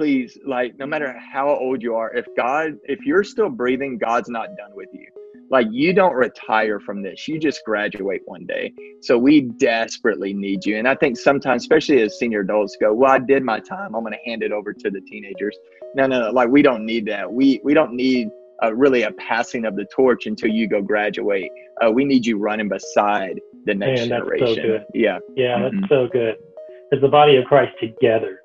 [0.00, 4.30] please like no matter how old you are if god if you're still breathing god's
[4.30, 5.06] not done with you
[5.50, 10.64] like you don't retire from this you just graduate one day so we desperately need
[10.64, 13.94] you and i think sometimes especially as senior adults go well i did my time
[13.94, 15.54] i'm going to hand it over to the teenagers
[15.94, 18.26] no no no like we don't need that we we don't need
[18.62, 21.50] uh, really a passing of the torch until you go graduate.
[21.82, 24.62] Uh, we need you running beside the next Man, that's so generation.
[24.66, 24.84] good.
[24.92, 25.80] yeah, Yeah, Mhm.
[25.80, 26.36] that's so good.
[26.92, 28.39] It's the body of Christ together.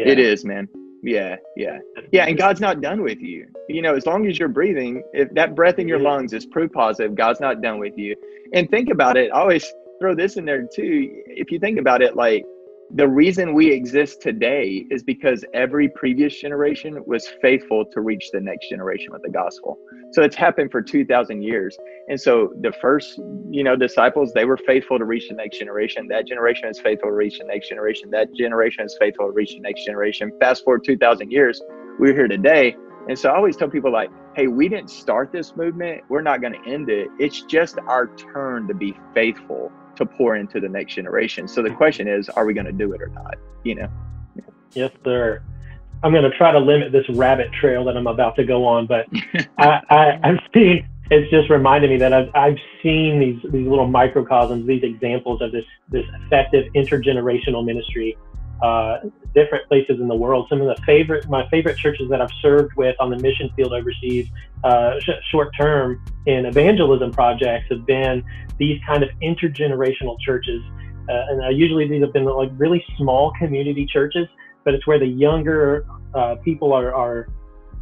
[0.00, 0.12] Yeah.
[0.12, 0.68] it is, man.
[1.02, 1.78] Yeah, yeah,
[2.12, 2.26] yeah.
[2.26, 3.46] And God's not done with you.
[3.68, 6.72] You know, as long as you're breathing, if that breath in your lungs is proof
[6.72, 8.14] positive, God's not done with you.
[8.52, 9.30] And think about it.
[9.32, 9.66] I always
[10.00, 11.22] throw this in there too.
[11.26, 12.44] If you think about it, like
[12.94, 18.40] the reason we exist today is because every previous generation was faithful to reach the
[18.40, 19.78] next generation with the gospel.
[20.10, 21.78] So it's happened for 2000 years.
[22.08, 26.08] And so the first, you know, disciples, they were faithful to reach the next generation.
[26.08, 28.10] That generation is faithful to reach the next generation.
[28.10, 30.32] That generation is faithful to reach the next generation.
[30.40, 31.62] Fast forward 2000 years,
[32.00, 32.74] we're here today.
[33.08, 36.02] And so I always tell people like, hey, we didn't start this movement.
[36.08, 37.08] We're not going to end it.
[37.20, 39.70] It's just our turn to be faithful
[40.00, 41.46] to pour into the next generation.
[41.46, 43.36] So the question is, are we going to do it or not?
[43.62, 43.88] You know?
[44.72, 45.42] Yes, sir.
[46.02, 48.86] I'm going to try to limit this rabbit trail that I'm about to go on,
[48.86, 49.06] but
[49.58, 50.86] I, I, I've seen.
[51.12, 55.50] It's just reminded me that I've, I've seen these these little microcosms, these examples of
[55.50, 58.16] this this effective intergenerational ministry,
[58.62, 58.98] uh,
[59.34, 60.46] different places in the world.
[60.48, 63.72] Some of the favorite my favorite churches that I've served with on the mission field
[63.72, 64.28] overseas,
[64.64, 68.24] uh, sh- short term in evangelism projects, have been
[68.58, 70.62] these kind of intergenerational churches,
[71.08, 74.26] uh, and uh, usually these have been like really small community churches
[74.64, 77.28] but it's where the younger uh, people are, are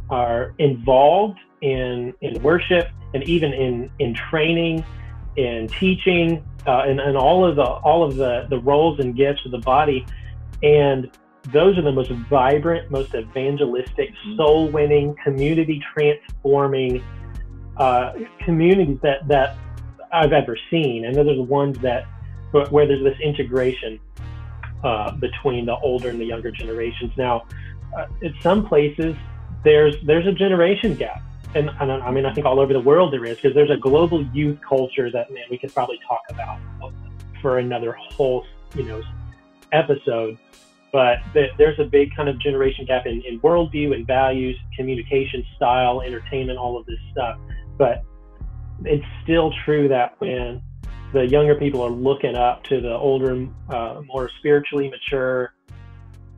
[0.09, 4.85] are involved in in worship and even in in training,
[5.35, 9.41] in teaching, uh, and, and all of the all of the the roles and gifts
[9.45, 10.05] of the body,
[10.63, 11.09] and
[11.51, 17.03] those are the most vibrant, most evangelistic, soul winning, community transforming
[17.77, 19.57] uh, communities that that
[20.11, 22.05] I've ever seen, and those are the ones that
[22.51, 23.99] where there's this integration
[24.83, 27.11] uh, between the older and the younger generations.
[27.15, 27.45] Now,
[27.97, 29.15] uh, in some places,
[29.63, 31.21] there's there's a generation gap,
[31.55, 33.77] and, and I mean I think all over the world there is because there's a
[33.77, 36.59] global youth culture that man we could probably talk about
[37.41, 38.45] for another whole
[38.75, 39.01] you know
[39.71, 40.37] episode.
[40.91, 45.45] But th- there's a big kind of generation gap in, in worldview and values, communication
[45.55, 47.37] style, entertainment, all of this stuff.
[47.77, 48.03] But
[48.83, 50.61] it's still true that when
[51.13, 55.53] the younger people are looking up to the older, uh, more spiritually mature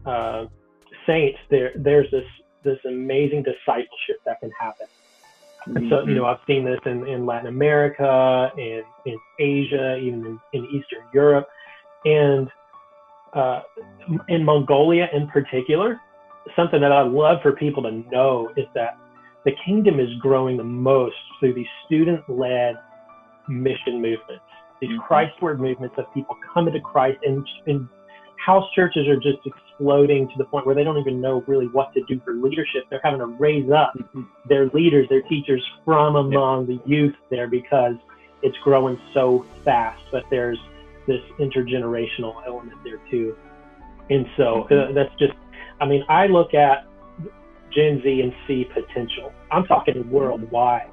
[0.06, 0.46] uh,
[1.06, 1.40] saints.
[1.50, 2.26] There, there's this
[2.64, 4.88] this amazing discipleship that can happen.
[5.66, 10.26] And so, you know, I've seen this in, in Latin America, in in Asia, even
[10.26, 11.48] in, in Eastern Europe,
[12.06, 12.50] and
[13.34, 13.62] uh,
[14.28, 16.00] in Mongolia in particular.
[16.56, 18.98] Something that I love for people to know is that
[19.46, 22.76] the kingdom is growing the most through these student-led
[23.48, 24.44] mission movements
[24.82, 25.08] these Mhm.
[25.08, 27.88] Christward movements of people coming to Christ and, and
[28.38, 31.94] house churches are just exploding to the point where they don't even know really what
[31.94, 32.86] to do for leadership.
[32.90, 33.96] They're having to raise up
[34.50, 37.96] their leaders, their teachers from among the youth there because
[38.42, 40.02] it's growing so fast.
[40.12, 40.60] But there's
[41.12, 43.36] this intergenerational element there too.
[44.10, 45.34] And so uh, that's just,
[45.80, 46.86] I mean, I look at
[47.76, 49.32] Gen Z and see potential.
[49.52, 50.92] I'm talking worldwide.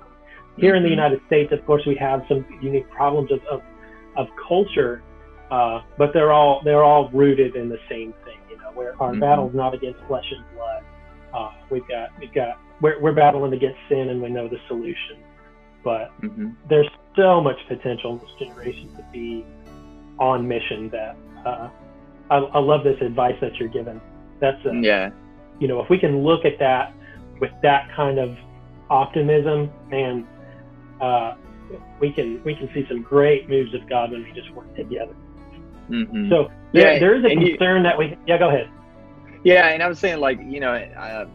[0.56, 0.98] Here in the Mhm.
[1.00, 3.60] United States, of course, we have some unique problems of, of,
[4.16, 5.02] of culture,
[5.50, 8.38] uh, but they're all they're all rooted in the same thing.
[8.50, 9.20] You know, where our Mhm.
[9.20, 10.82] battle's not against flesh and blood.
[11.32, 15.16] Uh, we've got we've got we're, we're battling against sin, and we know the solution.
[15.84, 16.54] But Mhm.
[16.68, 19.44] there's so much potential in this generation to be
[20.18, 21.68] on mission that uh,
[22.30, 24.00] I, I love this advice that you're giving.
[24.40, 25.10] That's a, Yeah.
[25.58, 26.92] you know, if we can look at that
[27.40, 28.36] with that kind of
[28.90, 30.24] optimism, and
[31.00, 31.34] uh,
[32.00, 35.14] we can we can see some great moves of God when we just work together.
[35.90, 36.28] Mhm.
[36.28, 38.16] So there, Yeah, there is a and you- concern that we.
[38.26, 38.68] Yeah, go ahead.
[39.44, 41.26] Yeah, and I was saying like you know, uh,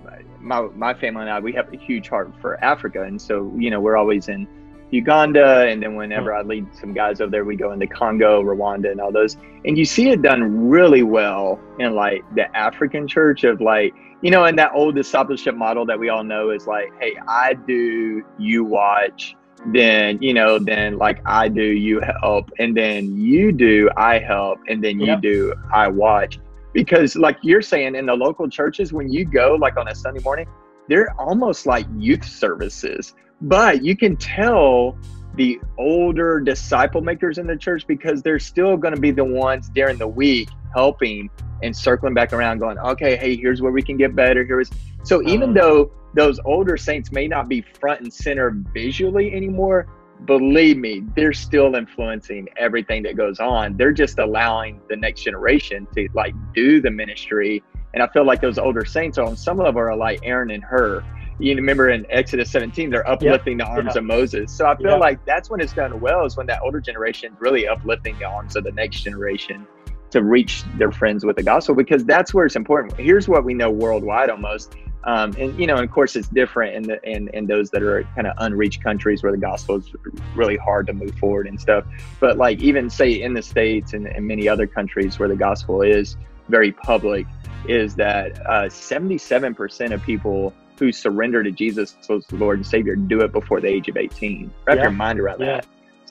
[0.41, 3.69] my my family and I we have a huge heart for Africa, and so you
[3.69, 4.48] know we're always in
[4.93, 6.39] Uganda, and then whenever oh.
[6.39, 9.77] I lead some guys over there, we go into Congo, Rwanda, and all those, and
[9.77, 14.45] you see it done really well in like the African church of like you know,
[14.45, 18.63] in that old discipleship model that we all know is like, hey, I do, you
[18.63, 19.36] watch,
[19.73, 24.60] then you know, then like I do, you help, and then you do, I help,
[24.69, 25.21] and then you Yep.
[25.21, 26.39] do, I watch.
[26.73, 30.21] Because like you're saying in the local churches when you go like on a sunday
[30.21, 30.47] morning
[30.88, 34.97] they're almost like youth services but you can tell
[35.36, 39.69] the older disciple makers in the church because they're still going to be the ones
[39.69, 41.29] during the week helping
[41.62, 44.69] and circling back around going okay hey here's where we can get better here's
[45.03, 45.62] so even Uh.
[45.62, 49.88] though those older saints may not be front and center visually anymore
[50.25, 53.75] believe me, they're still influencing everything that goes on.
[53.77, 57.63] They're just allowing the next generation to like do the ministry.
[57.93, 60.63] And I feel like those older saints on some of them are like Aaron and
[60.63, 61.03] Hur.
[61.39, 63.67] You remember in Exodus 17, they're uplifting yep.
[63.67, 64.52] the arms of Moses.
[64.52, 65.00] So I feel yep.
[65.00, 68.26] like that's when it's done well, is when that older generation is really uplifting the
[68.26, 69.67] arms of the next generation
[70.12, 72.96] to reach their friends with the gospel because that's where it's important.
[73.00, 74.76] Here's what we know worldwide almost.
[75.06, 77.84] Um, and you know, and of course, it's different in the in, in those that
[77.84, 79.91] are kind of unreached countries where the gospel is
[80.36, 81.84] really hard to move forward and stuff.
[82.19, 85.82] But like even say in the states and, and many other countries where the gospel
[85.82, 86.15] is
[86.48, 87.26] very public,
[87.67, 93.21] is that uh, 77% of people who surrender to Jesus as Lord and Savior do
[93.21, 94.51] it before the age of 18.
[94.65, 94.83] Wrap yeah.
[94.83, 95.62] your mind around yeah.
[95.62, 95.67] that.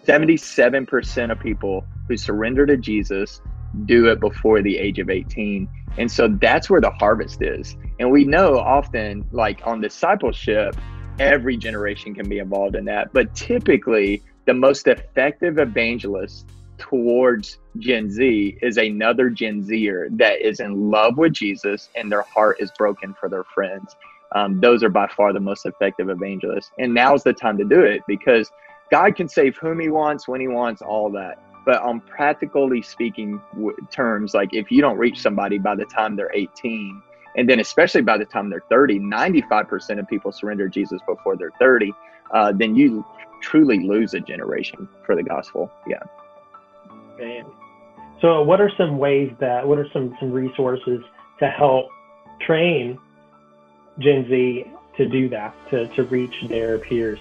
[0.06, 3.40] 77% of people who surrender to Jesus
[3.86, 5.68] do it before the age of 18.
[5.98, 7.76] And so that's where the harvest is.
[8.00, 10.76] And we know often, like on discipleship,
[11.18, 13.12] every generation can be involved in that.
[13.12, 16.48] But typically, the most effective evangelist
[16.78, 22.22] towards Gen Z is another Gen Zer that is in love with Jesus and their
[22.22, 23.94] heart is broken for their friends.
[24.34, 26.70] Um, those are by far the most effective evangelists.
[26.78, 28.50] And now's the time to do it because
[28.90, 31.42] God can save whom He wants, when He wants, all that.
[31.64, 36.16] But on practically speaking w- terms, like if you don't reach somebody by the time
[36.16, 37.02] they're 18,
[37.36, 41.52] and then especially by the time they're 30, 95% of people surrender Jesus before they're
[41.58, 41.92] 30,
[42.32, 43.04] uh, then you
[43.40, 45.70] truly lose a generation for the gospel.
[45.86, 45.98] Yeah.
[47.18, 47.44] Man.
[48.20, 51.00] So, what are some ways that, what are some, some resources
[51.40, 51.86] to help
[52.40, 52.98] train
[53.98, 57.18] Gen Z to do that, to, to reach their peers?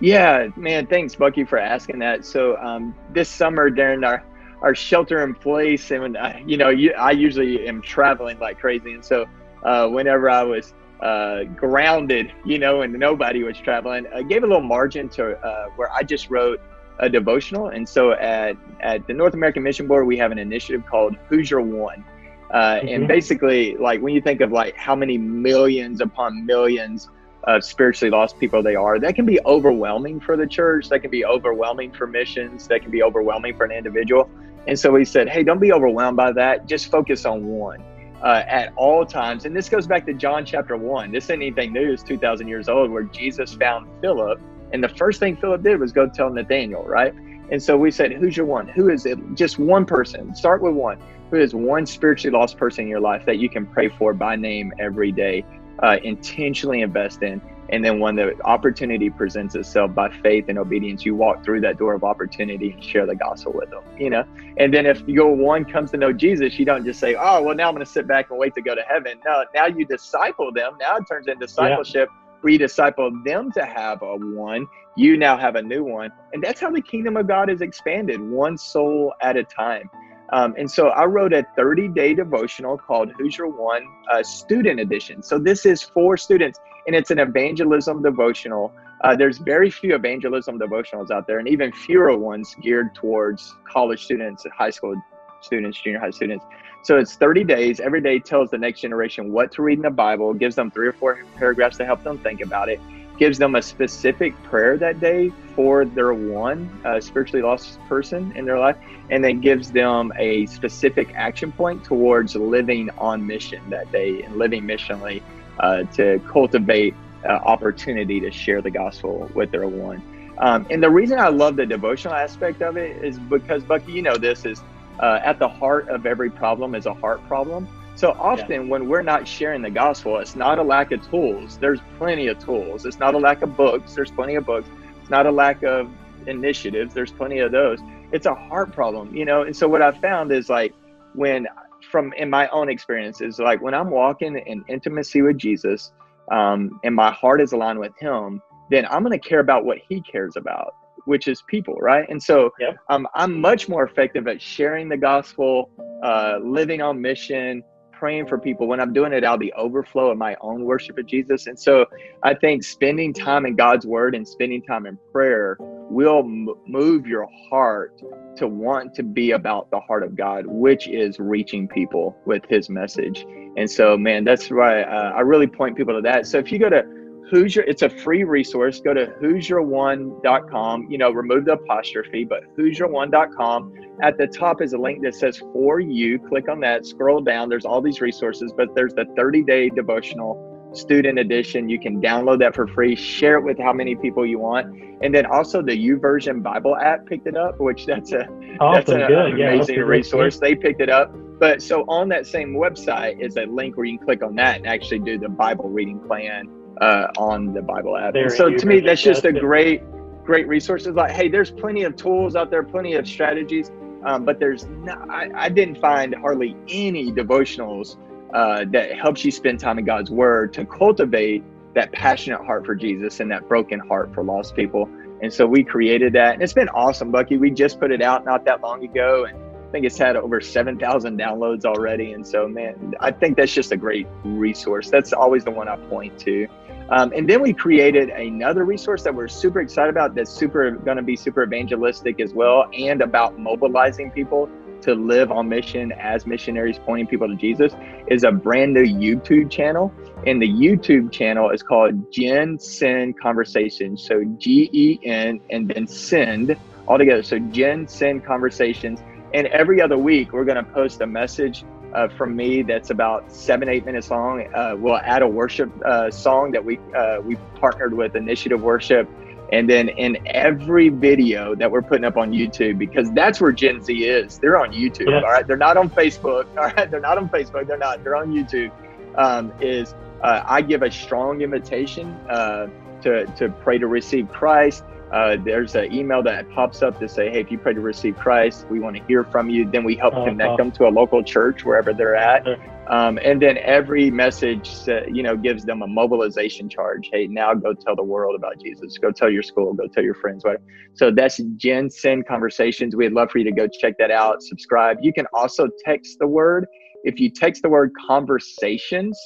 [0.00, 2.24] Yeah, man, thanks, Bucky, for asking that.
[2.24, 4.22] So, um, this summer during our
[4.60, 8.92] our shelter in place, and uh, you know, you, I usually am traveling like crazy,
[8.94, 9.26] and so
[9.62, 14.46] uh, whenever I was uh, grounded, you know, and nobody was traveling, I gave a
[14.46, 16.60] little margin to uh, where I just wrote
[16.98, 17.68] a devotional.
[17.68, 21.50] And so at at the North American Mission Board, we have an initiative called Who's
[21.50, 22.04] Your One.
[22.50, 22.88] Uh, mm-hmm.
[22.88, 27.08] And basically, like when you think of like how many millions upon millions
[27.44, 30.88] of spiritually lost people they are, that can be overwhelming for the church.
[30.88, 32.66] That can be overwhelming for missions.
[32.68, 34.30] That can be overwhelming for an individual.
[34.66, 36.66] And so we said, hey, don't be overwhelmed by that.
[36.66, 37.82] Just focus on one
[38.22, 39.44] uh, at all times.
[39.44, 41.10] And this goes back to John chapter one.
[41.12, 41.92] This ain't anything new.
[41.92, 44.40] It's 2,000 years old where Jesus found Philip.
[44.72, 47.14] And the first thing Philip did was go tell Nathaniel, right?
[47.50, 48.68] And so we said, who's your one?
[48.68, 49.18] Who is it?
[49.34, 50.34] Just one person.
[50.34, 50.98] Start with one.
[51.30, 54.36] Who is one spiritually lost person in your life that you can pray for by
[54.36, 55.44] name every day?
[55.82, 57.40] uh, intentionally invest in.
[57.70, 61.76] And then when the opportunity presents itself by faith and obedience, you walk through that
[61.76, 64.24] door of opportunity and share the gospel with them, you know?
[64.56, 67.54] And then if your one comes to know Jesus, you don't just say, oh, well,
[67.54, 69.20] now I'm going to sit back and wait to go to heaven.
[69.24, 70.78] No, now you disciple them.
[70.80, 72.38] Now it turns into discipleship yeah.
[72.40, 74.66] where you disciple them to have a one.
[74.98, 76.10] You now have a new one.
[76.32, 79.88] And that's how the kingdom of God is expanded, one soul at a time.
[80.30, 84.80] Um, and so I wrote a 30 day devotional called Who's Your One uh, Student
[84.80, 85.22] Edition.
[85.22, 86.58] So this is for students
[86.88, 88.74] and it's an evangelism devotional.
[89.04, 94.04] Uh, there's very few evangelism devotionals out there and even fewer ones geared towards college
[94.04, 95.00] students, high school
[95.42, 96.44] students, junior high students.
[96.82, 97.78] So it's 30 days.
[97.78, 100.88] Every day tells the next generation what to read in the Bible, gives them three
[100.88, 102.80] or four paragraphs to help them think about it
[103.18, 108.44] gives them a specific prayer that day for their one uh, spiritually lost person in
[108.44, 108.76] their life,
[109.10, 114.36] and then gives them a specific action point towards living on mission that day and
[114.36, 115.22] living missionally
[115.58, 120.02] uh, to cultivate uh, opportunity to share the gospel with their one.
[120.38, 124.02] Um, and the reason I love the devotional aspect of it is because, Bucky, you
[124.02, 124.62] know this is
[125.00, 127.68] uh, at the heart of every problem is a heart problem.
[127.98, 128.68] So often yeah.
[128.70, 131.58] when we're not sharing the gospel, it's not a lack of tools.
[131.58, 132.86] There's plenty of tools.
[132.86, 133.92] It's not a lack of books.
[133.94, 134.68] There's plenty of books.
[135.00, 135.90] It's not a lack of
[136.28, 136.94] initiatives.
[136.94, 137.80] There's plenty of those.
[138.12, 139.42] It's a heart problem, you know?
[139.42, 140.72] And so what I've found is like
[141.14, 141.48] when
[141.90, 145.90] from in my own experiences, like when I'm walking in intimacy with Jesus,
[146.30, 149.78] um, and my heart is aligned with him, then I'm going to care about what
[149.88, 150.72] he cares about,
[151.06, 152.08] which is people, right?
[152.08, 152.76] And so yep.
[152.90, 155.68] um, I'm much more effective at sharing the gospel,
[156.04, 157.64] uh, living on mission,
[157.98, 161.06] praying for people, when I'm doing it out the overflow of my own worship of
[161.06, 161.46] Jesus.
[161.46, 161.86] And so
[162.22, 165.56] I think spending time in God's word and spending time in prayer
[165.90, 167.92] will m- move your heart
[168.36, 172.70] to want to be about the heart of God, which is reaching people with his
[172.70, 173.26] message.
[173.56, 176.26] And so, man, that's why uh, I really point people to that.
[176.26, 176.84] So if you go to
[177.30, 178.80] Hoosier, it's a free resource.
[178.80, 180.90] Go to whosyourone.com.
[180.90, 183.72] You know, remove the apostrophe, but whosyourone.com.
[184.02, 186.18] At the top is a link that says for you.
[186.18, 187.48] Click on that, scroll down.
[187.48, 191.68] There's all these resources, but there's the 30 day devotional student edition.
[191.68, 194.66] You can download that for free, share it with how many people you want.
[195.02, 198.26] And then also the YouVersion Bible app picked it up, which that's a
[198.60, 200.38] awesome, that's an amazing yeah, resource.
[200.38, 201.14] They picked it up.
[201.38, 204.56] But so on that same website is a link where you can click on that
[204.56, 206.48] and actually do the Bible reading plan
[206.80, 208.14] uh, on the Bible app.
[208.30, 209.82] so to me, that's just a great,
[210.24, 210.86] great resource.
[210.86, 213.70] It's like, hey, there's plenty of tools out there, plenty of strategies,
[214.04, 217.96] um, but there's not, I, I, didn't find hardly any devotionals
[218.32, 221.42] uh, that helps you spend time in God's Word to cultivate
[221.74, 224.88] that passionate heart for Jesus and that broken heart for lost people.
[225.20, 227.38] And so we created that, and it's been awesome, Bucky.
[227.38, 229.36] We just put it out not that long ago, and
[229.68, 232.12] I think it's had over 7,000 downloads already.
[232.12, 234.88] And so, man, I think that's just a great resource.
[234.88, 236.48] That's always the one I point to.
[236.88, 240.96] Um, and then we created another resource that we're super excited about that's super going
[240.96, 244.48] to be super evangelistic as well and about mobilizing people
[244.80, 247.74] to live on mission as missionaries pointing people to Jesus
[248.06, 249.92] is a brand new YouTube channel.
[250.26, 254.06] And the YouTube channel is called GenSend Conversations.
[254.06, 256.56] So G E N and then send
[256.86, 257.22] all together.
[257.22, 259.00] So GenSend Conversations.
[259.34, 261.64] And every other week, we're going to post a message
[261.94, 264.52] uh, from me that's about seven, eight minutes long.
[264.54, 269.08] Uh, we'll add a worship uh, song that we uh, we partnered with Initiative Worship,
[269.52, 273.82] and then in every video that we're putting up on YouTube, because that's where Gen
[273.82, 274.38] Z is.
[274.38, 275.08] They're on YouTube.
[275.08, 275.22] Yes.
[275.24, 276.46] All right, they're not on Facebook.
[276.58, 277.66] All right, they're not on Facebook.
[277.66, 278.04] They're not.
[278.04, 278.70] They're on YouTube.
[279.16, 282.68] Um, is uh, I give a strong invitation uh,
[283.02, 287.30] to to pray to receive Christ uh, there's an email that pops up to say,
[287.30, 289.68] hey, if you pray to receive Christ, we want to hear from you.
[289.70, 292.46] Then we help uh, connect uh, them to a local church wherever they're at.
[292.88, 297.08] Um, and then every message, uh, you know, gives them a mobilization charge.
[297.12, 298.96] Hey, now go tell the world about Jesus.
[298.98, 299.72] Go tell your school.
[299.74, 300.44] Go tell your friends.
[300.44, 300.62] Whatever.
[300.94, 302.96] So that's GenSend Conversations.
[302.96, 304.42] We'd love for you to go check that out.
[304.42, 304.98] Subscribe.
[305.00, 306.66] You can also text the word.
[307.04, 309.18] If you text the word conversations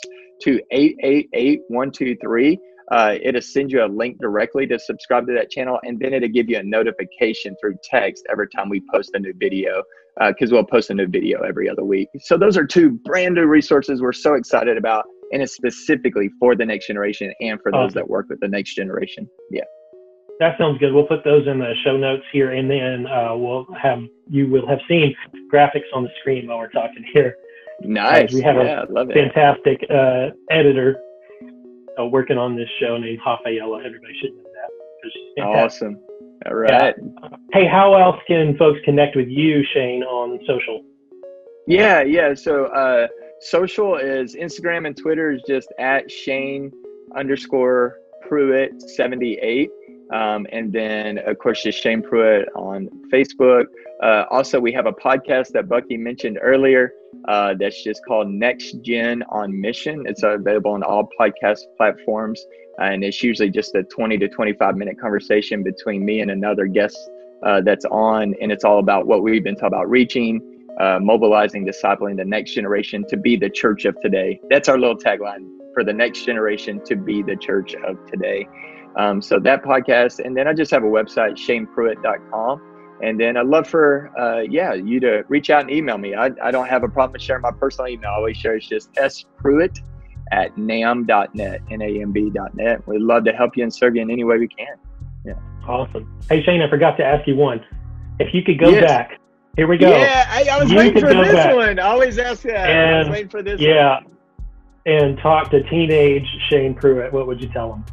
[0.43, 2.59] to 888 123,
[2.93, 6.29] uh, it'll send you a link directly to subscribe to that channel, and then it'll
[6.29, 9.83] give you a notification through text every time we post a new video
[10.29, 12.09] because uh, we'll post a new video every other week.
[12.21, 16.55] So those are two brand new resources we're so excited about, and it's specifically for
[16.55, 19.27] the next generation and for those that work with the next generation.
[19.51, 19.63] Yeah.
[20.39, 20.93] That sounds good.
[20.93, 24.67] We'll put those in the show notes here, and then uh, we'll have you will
[24.67, 25.15] have seen
[25.51, 27.37] graphics on the screen while we're talking here.
[27.81, 28.35] Nice.
[28.35, 31.01] we have yeah, a fantastic uh, editor
[31.99, 33.79] uh, working on this show named Rafaela.
[33.85, 35.43] Everybody should know that.
[35.43, 35.99] Awesome.
[36.47, 36.95] All right.
[36.99, 37.29] Yeah.
[37.53, 40.85] Hey, how else can folks connect with you, Shane, on social?
[41.67, 42.35] Yeah, yeah.
[42.35, 43.09] So uh,
[43.41, 46.73] social is Instagram and Twitter is just at Shane
[47.17, 49.71] underscore Pruitt 78.
[50.13, 53.65] Um, and then, of course, just Shane Pruitt on Facebook.
[54.03, 56.93] Uh, also, we have a podcast that Bucky mentioned earlier
[57.29, 60.05] uh, that's just called Next Gen on Mission.
[60.07, 62.45] It's available on all podcast platforms.
[62.79, 66.99] And it's usually just a 20 to 25 minute conversation between me and another guest
[67.47, 68.35] uh, that's on.
[68.41, 72.55] And it's all about what we've been talking about reaching, uh, mobilizing, discipling the next
[72.55, 74.41] generation to be the church of today.
[74.51, 78.49] That's our little tagline for the next generation to be the church of today.
[78.97, 80.25] Um, so that podcast.
[80.25, 82.72] And then I just have a website, shanepruitt.com
[83.03, 86.15] and then I'd love for, uh, yeah, you to reach out and email me.
[86.15, 88.11] I, I don't have a problem with sharing my personal email.
[88.11, 89.81] I always share it's just spruitt
[90.31, 92.87] at namb.net, N-A-M-B.net.
[92.87, 94.77] We'd love to help you and serve you in any way we can.
[95.25, 95.35] Yeah.
[95.67, 96.21] Awesome.
[96.29, 97.65] Hey, Shane, I forgot to ask you one.
[98.21, 98.85] If you could go yes.
[98.85, 99.21] back,
[99.57, 99.91] here we go.
[99.91, 101.55] Yeah, I, I was you waiting for this back.
[101.55, 101.79] one.
[101.81, 102.71] I always ask that.
[102.71, 104.17] And, I was waiting for this yeah, one.
[104.87, 107.85] and talk to teenage Shane Pruitt, what would you tell him?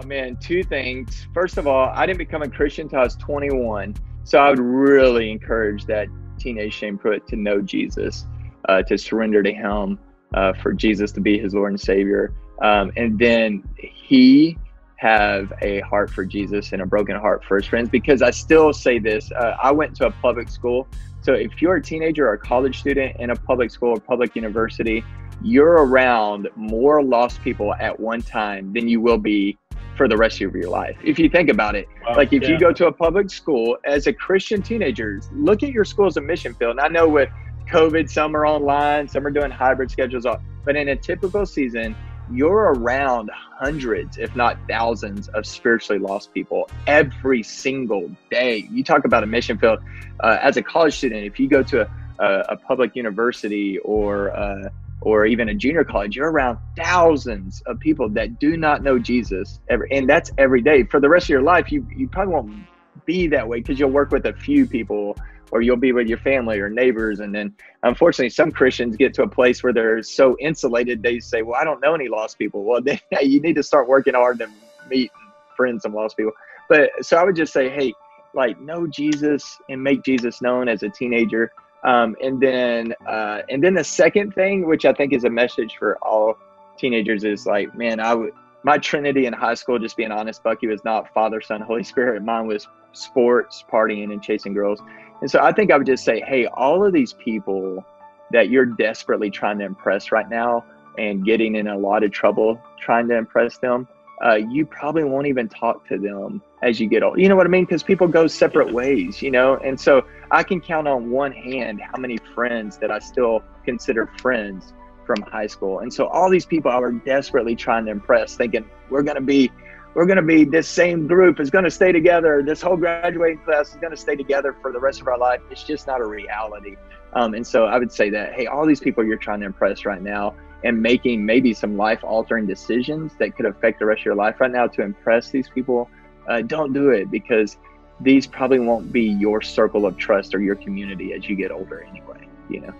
[0.00, 1.26] Oh man, two things.
[1.34, 3.94] First of all, I didn't become a Christian until I was 21,
[4.24, 8.24] so I would really encourage that teenage Shane Pruitt to know Jesus,
[8.66, 9.98] uh, to surrender to Him,
[10.32, 12.32] uh, for Jesus to be His Lord and Savior,
[12.62, 14.56] um, and then he
[14.96, 17.90] have a heart for Jesus and a broken heart for His friends.
[17.90, 20.88] Because I still say this: uh, I went to a public school,
[21.20, 24.34] so if you're a teenager or a college student in a public school or public
[24.34, 25.04] university,
[25.42, 29.58] you're around more lost people at one time than you will be
[30.00, 30.96] for the rest of your life.
[31.04, 32.48] If you think about it, wow, like if yeah.
[32.48, 36.16] you go to a public school as a Christian teenager, look at your school as
[36.16, 36.70] a mission field.
[36.70, 37.28] And I know with
[37.70, 40.24] COVID, some are online, some are doing hybrid schedules,
[40.64, 41.94] but in a typical season,
[42.32, 48.66] you're around hundreds, if not thousands, of spiritually lost people every single day.
[48.70, 49.80] You talk about a mission field.
[50.20, 54.30] Uh, as a college student, if you go to a, a, a public university or
[54.34, 54.70] uh,
[55.00, 59.60] or even a junior college, you're around thousands of people that do not know Jesus,
[59.68, 60.84] and that's every day.
[60.84, 62.66] For the rest of your life, you you probably won't
[63.06, 65.16] be that way because you'll work with a few people,
[65.50, 69.22] or you'll be with your family or neighbors, and then unfortunately, some Christians get to
[69.22, 72.64] a place where they're so insulated they say, "Well, I don't know any lost people."
[72.64, 74.48] Well, then you need to start working hard to
[74.88, 76.32] meet and friend some lost people.
[76.68, 77.92] But so I would just say, hey,
[78.34, 81.52] like know Jesus and make Jesus known as a teenager
[81.84, 85.76] um, and then, uh, and then the second thing, which I think is a message
[85.78, 86.36] for all
[86.78, 90.66] teenagers is like, man, I would my Trinity in high school, just being honest, Bucky
[90.66, 92.22] was not Father, Son, Holy Spirit.
[92.22, 94.80] Mine was sports, partying, and chasing girls.
[95.20, 97.84] And so I think I would just say, hey, all of these people
[98.32, 100.64] that you're desperately trying to impress right now
[100.98, 103.88] and getting in a lot of trouble trying to impress them,
[104.24, 107.18] uh, you probably won't even talk to them as you get old.
[107.18, 107.64] You know what I mean?
[107.64, 109.56] Because people go separate ways, you know?
[109.56, 114.06] And so I can count on one hand how many friends that I still consider
[114.20, 114.74] friends
[115.06, 115.80] from high school.
[115.80, 119.22] And so all these people I were desperately trying to impress, thinking we're going to
[119.22, 119.50] be
[119.94, 122.44] we're going to be this same group is going to stay together.
[122.46, 125.40] This whole graduating class is going to stay together for the rest of our life.
[125.50, 126.76] It's just not a reality.
[127.14, 129.84] Um, and so I would say that, hey, all these people you're trying to impress
[129.84, 134.04] right now and making maybe some life altering decisions that could affect the rest of
[134.06, 135.88] your life right now to impress these people,
[136.28, 137.56] uh, don't do it because
[138.00, 141.82] these probably won't be your circle of trust or your community as you get older
[141.82, 142.74] anyway, you know?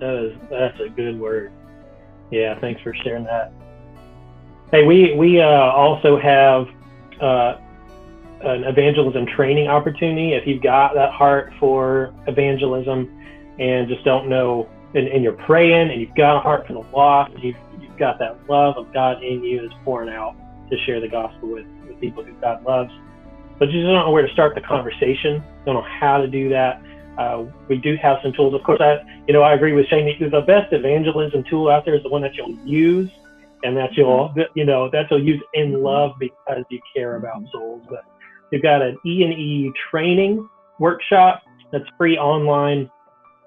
[0.00, 1.52] That is that's a good word.
[2.30, 3.52] Yeah, thanks for sharing that.
[4.70, 6.68] Hey, we we uh, also have
[7.20, 7.58] uh,
[8.40, 10.32] an evangelism training opportunity.
[10.32, 13.14] If you've got that heart for evangelism
[13.58, 16.84] and just don't know, and, and you're praying and you've got a heart for the
[16.94, 20.34] lost, you've, you've got that love of God in you is pouring out
[20.70, 22.92] to share the gospel with, with people who God loves,
[23.58, 26.48] but you just don't know where to start the conversation, don't know how to do
[26.48, 26.82] that.
[27.18, 28.54] Uh, we do have some tools.
[28.54, 30.06] Of course, I, you know, I agree with Shane.
[30.20, 33.10] That the best evangelism tool out there is the one that you'll use,
[33.62, 37.82] and that you'll, you know, that you'll use in love because you care about souls.
[37.90, 38.04] But
[38.50, 42.90] we've got an E and E training workshop that's free online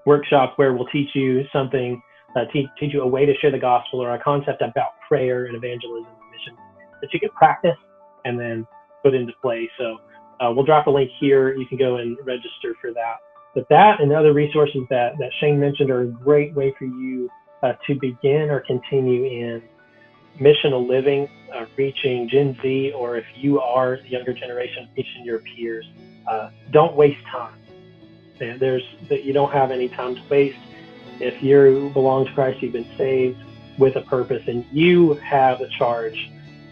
[0.06, 2.00] workshop where we'll teach you something,
[2.36, 5.46] uh, teach, teach you a way to share the gospel or a concept about prayer
[5.46, 6.56] and evangelism and mission
[7.00, 7.76] that you can practice
[8.24, 8.66] and then
[9.02, 9.70] put into play.
[9.78, 9.98] So
[10.40, 11.54] uh, we'll drop a link here.
[11.54, 13.16] You can go and register for that.
[13.54, 17.28] But that and other resources that, that Shane mentioned are a great way for you
[17.62, 19.62] uh, to begin or continue in
[20.40, 25.40] missional living, uh, reaching Gen Z, or if you are the younger generation, reaching your
[25.40, 25.86] peers.
[26.28, 27.54] Uh, don't waste time.
[28.38, 30.58] There's that you don't have any time to waste.
[31.20, 33.38] If you belong to Christ, you've been saved
[33.78, 36.30] with a purpose, and you have a charge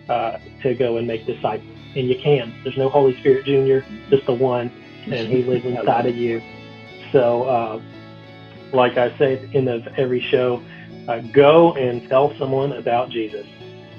[0.08, 1.68] uh, to go and make disciples.
[1.94, 2.52] And you can.
[2.64, 4.70] There's no Holy Spirit Junior, just the one,
[5.06, 6.42] and He lives inside of you.
[7.12, 7.82] So, uh,
[8.72, 10.62] like I say at the, end of every show,
[11.08, 13.46] uh, go and tell someone about Jesus.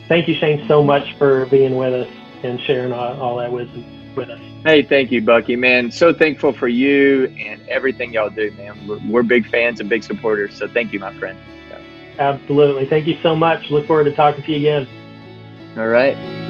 [0.08, 2.10] Thank you, Shane, so much for being with us
[2.44, 4.53] and sharing all, all that wisdom with us.
[4.64, 5.92] Hey, thank you, Bucky, man.
[5.92, 8.88] So thankful for you and everything y'all do, man.
[8.88, 10.56] We're, we're big fans and big supporters.
[10.58, 11.38] So thank you, my friend.
[12.18, 12.86] Absolutely.
[12.86, 13.70] Thank you so much.
[13.70, 14.88] Look forward to talking to you again.
[15.78, 16.43] All right.